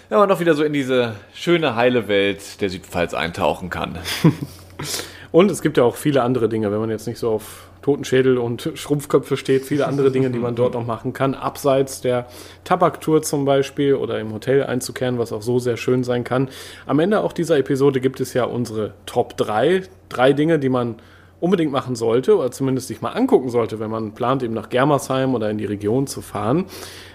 wenn 0.08 0.18
man 0.18 0.28
doch 0.28 0.40
wieder 0.40 0.54
so 0.54 0.64
in 0.64 0.72
diese 0.72 1.14
schöne, 1.34 1.76
heile 1.76 2.08
Welt 2.08 2.60
der 2.60 2.70
Südpfalz 2.70 3.14
eintauchen 3.14 3.70
kann. 3.70 3.98
Und 5.32 5.50
es 5.50 5.60
gibt 5.60 5.76
ja 5.76 5.84
auch 5.84 5.96
viele 5.96 6.22
andere 6.22 6.48
Dinge, 6.48 6.72
wenn 6.72 6.80
man 6.80 6.88
jetzt 6.88 7.06
nicht 7.06 7.18
so 7.18 7.30
auf 7.30 7.68
Totenschädel 7.82 8.38
und 8.38 8.70
Schrumpfköpfe 8.74 9.36
steht, 9.36 9.64
viele 9.64 9.86
andere 9.86 10.10
Dinge, 10.10 10.30
die 10.30 10.38
man 10.38 10.54
dort 10.54 10.74
noch 10.74 10.86
machen 10.86 11.12
kann, 11.12 11.34
abseits 11.34 12.00
der 12.00 12.26
Tabaktour 12.64 13.22
zum 13.22 13.44
Beispiel 13.44 13.94
oder 13.94 14.18
im 14.20 14.32
Hotel 14.32 14.64
einzukehren, 14.64 15.18
was 15.18 15.32
auch 15.32 15.42
so 15.42 15.58
sehr 15.58 15.76
schön 15.76 16.02
sein 16.02 16.24
kann. 16.24 16.48
Am 16.86 16.98
Ende 16.98 17.20
auch 17.20 17.32
dieser 17.32 17.58
Episode 17.58 18.00
gibt 18.00 18.20
es 18.20 18.34
ja 18.34 18.44
unsere 18.44 18.94
Top 19.06 19.36
3, 19.36 19.82
drei 20.08 20.32
Dinge, 20.32 20.58
die 20.58 20.70
man 20.70 20.96
unbedingt 21.40 21.72
machen 21.72 21.96
sollte 21.96 22.36
oder 22.36 22.50
zumindest 22.50 22.88
sich 22.88 23.00
mal 23.00 23.10
angucken 23.10 23.48
sollte, 23.48 23.80
wenn 23.80 23.90
man 23.90 24.12
plant, 24.12 24.42
eben 24.42 24.54
nach 24.54 24.68
Germersheim 24.68 25.34
oder 25.34 25.50
in 25.50 25.58
die 25.58 25.64
Region 25.64 26.06
zu 26.06 26.20
fahren. 26.20 26.66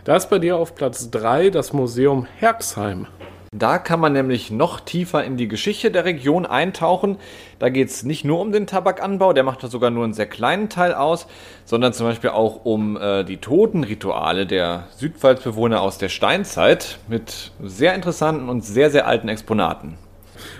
Da 0.03 0.15
ist 0.15 0.29
bei 0.29 0.39
dir 0.39 0.57
auf 0.57 0.75
Platz 0.75 1.09
3 1.11 1.49
das 1.49 1.73
Museum 1.73 2.25
Herxheim. 2.37 3.07
Da 3.55 3.77
kann 3.77 3.99
man 3.99 4.13
nämlich 4.13 4.49
noch 4.49 4.79
tiefer 4.79 5.23
in 5.23 5.37
die 5.37 5.47
Geschichte 5.47 5.91
der 5.91 6.05
Region 6.05 6.47
eintauchen. 6.47 7.17
Da 7.59 7.69
geht 7.69 7.89
es 7.89 8.03
nicht 8.03 8.25
nur 8.25 8.39
um 8.39 8.51
den 8.51 8.65
Tabakanbau, 8.65 9.31
der 9.31 9.43
macht 9.43 9.63
da 9.63 9.67
sogar 9.67 9.91
nur 9.91 10.05
einen 10.05 10.15
sehr 10.15 10.25
kleinen 10.25 10.69
Teil 10.69 10.95
aus, 10.95 11.27
sondern 11.63 11.93
zum 11.93 12.07
Beispiel 12.07 12.31
auch 12.31 12.65
um 12.65 12.97
äh, 12.97 13.23
die 13.23 13.37
Totenrituale 13.37 14.47
der 14.47 14.87
Südpfalzbewohner 14.97 15.81
aus 15.81 15.99
der 15.99 16.09
Steinzeit 16.09 16.97
mit 17.07 17.51
sehr 17.61 17.93
interessanten 17.93 18.49
und 18.49 18.65
sehr, 18.65 18.89
sehr 18.89 19.05
alten 19.05 19.29
Exponaten. 19.29 19.99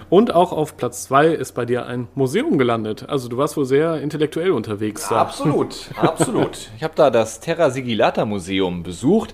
Und 0.09 0.33
auch 0.33 0.51
auf 0.51 0.77
Platz 0.77 1.03
2 1.05 1.27
ist 1.27 1.53
bei 1.53 1.65
dir 1.65 1.85
ein 1.85 2.07
Museum 2.15 2.57
gelandet. 2.57 3.07
Also 3.09 3.29
du 3.29 3.37
warst 3.37 3.57
wohl 3.57 3.65
sehr 3.65 4.01
intellektuell 4.01 4.51
unterwegs. 4.51 5.07
Da. 5.09 5.21
Absolut, 5.21 5.89
absolut. 5.95 6.69
Ich 6.77 6.83
habe 6.83 6.95
da 6.95 7.09
das 7.09 7.39
Terra 7.39 7.69
Sigillata 7.69 8.25
Museum 8.25 8.83
besucht. 8.83 9.33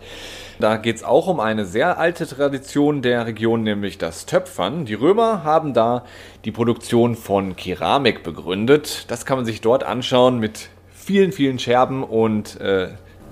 Da 0.60 0.76
geht 0.78 0.98
es 0.98 1.04
auch 1.04 1.28
um 1.28 1.40
eine 1.40 1.66
sehr 1.66 1.98
alte 1.98 2.28
Tradition 2.28 3.02
der 3.02 3.26
Region, 3.26 3.64
nämlich 3.64 3.98
das 3.98 4.26
Töpfern. 4.26 4.86
Die 4.86 4.94
Römer 4.94 5.44
haben 5.44 5.74
da 5.74 6.04
die 6.44 6.52
Produktion 6.52 7.16
von 7.16 7.56
Keramik 7.56 8.24
begründet. 8.24 9.06
Das 9.10 9.26
kann 9.26 9.38
man 9.38 9.46
sich 9.46 9.62
dort 9.62 9.84
anschauen 9.84 10.38
mit 10.40 10.70
vielen, 10.92 11.32
vielen 11.32 11.60
Scherben 11.60 12.04
und 12.04 12.60
äh, 12.60 12.90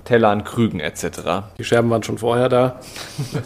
Tellern, 0.08 0.42
Krügen 0.42 0.80
etc. 0.80 1.50
Die 1.58 1.64
Scherben 1.64 1.90
waren 1.90 2.02
schon 2.02 2.16
vorher 2.16 2.48
da. 2.48 2.80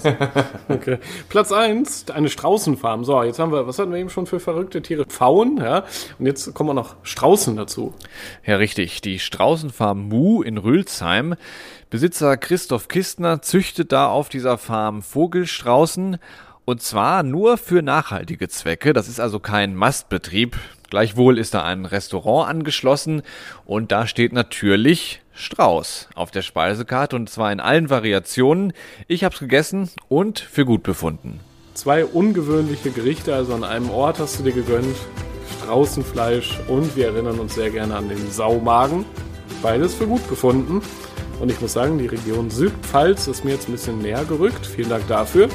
okay. 0.69 0.99
Platz 1.29 1.51
1, 1.51 2.13
eine 2.13 2.29
Straußenfarm. 2.29 3.05
So, 3.05 3.21
jetzt 3.25 3.41
haben 3.41 3.51
wir, 3.51 3.67
was 3.67 3.81
hatten 3.81 3.91
wir 3.91 3.99
eben 3.99 4.11
schon 4.11 4.27
für 4.27 4.39
verrückte 4.39 4.81
Tiere? 4.81 5.05
Pfauen, 5.05 5.57
ja. 5.57 5.83
Und 6.21 6.27
jetzt 6.27 6.55
kommen 6.55 6.71
auch 6.71 6.75
noch 6.75 6.95
Straußen 7.03 7.57
dazu. 7.57 7.95
Ja, 8.47 8.59
richtig. 8.59 9.01
Die 9.01 9.19
Straußenfarm 9.19 10.09
Mu 10.09 10.43
in 10.43 10.57
Rülsheim. 10.57 11.35
Besitzer 11.91 12.37
Christoph 12.37 12.87
Kistner 12.87 13.43
züchtet 13.43 13.91
da 13.91 14.07
auf 14.07 14.29
dieser 14.29 14.57
Farm 14.57 15.03
Vogelstraußen. 15.03 16.19
Und 16.65 16.81
zwar 16.81 17.25
nur 17.25 17.59
für 17.59 17.83
nachhaltige 17.83 18.49
Zwecke. 18.49 18.93
Das 18.93 19.09
ist 19.09 19.19
also 19.19 19.41
kein 19.41 19.75
Mastbetrieb. 19.75 20.57
Gleichwohl 20.91 21.39
ist 21.39 21.55
da 21.55 21.65
ein 21.65 21.87
Restaurant 21.87 22.49
angeschlossen 22.49 23.23
und 23.65 23.91
da 23.91 24.07
steht 24.07 24.33
natürlich 24.33 25.22
Strauß 25.35 26.09
auf 26.15 26.31
der 26.31 26.43
Speisekarte 26.43 27.17
und 27.17 27.29
zwar 27.31 27.53
in 27.53 27.61
allen 27.61 27.91
Variationen. 27.91 28.73
Ich 29.09 29.25
habe 29.25 29.35
es 29.35 29.41
gegessen 29.41 29.91
und 30.09 30.41
für 30.41 30.65
gut 30.65 30.83
befunden. 30.83 31.41
Zwei 31.75 32.05
ungewöhnliche 32.05 32.91
Gerichte, 32.91 33.35
also 33.35 33.55
an 33.55 33.65
einem 33.65 33.91
Ort 33.91 34.19
hast 34.19 34.39
du 34.39 34.43
dir 34.43 34.53
gegönnt. 34.53 34.97
Straußenfleisch 35.63 36.61
und 36.69 36.97
wir 36.97 37.07
erinnern 37.07 37.39
uns 37.39 37.55
sehr 37.55 37.71
gerne 37.71 37.97
an 37.97 38.09
den 38.09 38.31
Saumagen. 38.31 39.05
Beides 39.63 39.95
für 39.95 40.07
gut 40.07 40.27
befunden. 40.29 40.83
Und 41.41 41.51
ich 41.51 41.61
muss 41.61 41.73
sagen, 41.73 41.99
die 41.99 42.07
Region 42.07 42.51
Südpfalz 42.51 43.27
ist 43.27 43.45
mir 43.45 43.53
jetzt 43.53 43.69
ein 43.69 43.73
bisschen 43.73 43.99
näher 43.99 44.25
gerückt. 44.25 44.67
Vielen 44.67 44.91
Dank 44.91 45.07
dafür. 45.09 45.49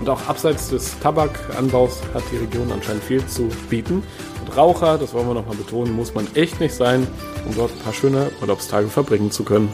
Und 0.00 0.08
auch 0.08 0.26
abseits 0.28 0.68
des 0.70 0.98
Tabakanbaus 1.00 2.02
hat 2.14 2.22
die 2.32 2.36
Region 2.36 2.70
anscheinend 2.72 3.04
viel 3.04 3.24
zu 3.26 3.48
bieten. 3.68 4.02
Verbraucher, 4.54 4.98
das 4.98 5.12
wollen 5.12 5.26
wir 5.26 5.34
nochmal 5.34 5.56
betonen, 5.56 5.96
muss 5.96 6.14
man 6.14 6.28
echt 6.36 6.60
nicht 6.60 6.72
sein, 6.72 7.08
um 7.44 7.56
dort 7.56 7.72
ein 7.72 7.78
paar 7.80 7.92
schöne 7.92 8.30
Urlaubstage 8.40 8.86
verbringen 8.86 9.32
zu 9.32 9.42
können. 9.42 9.68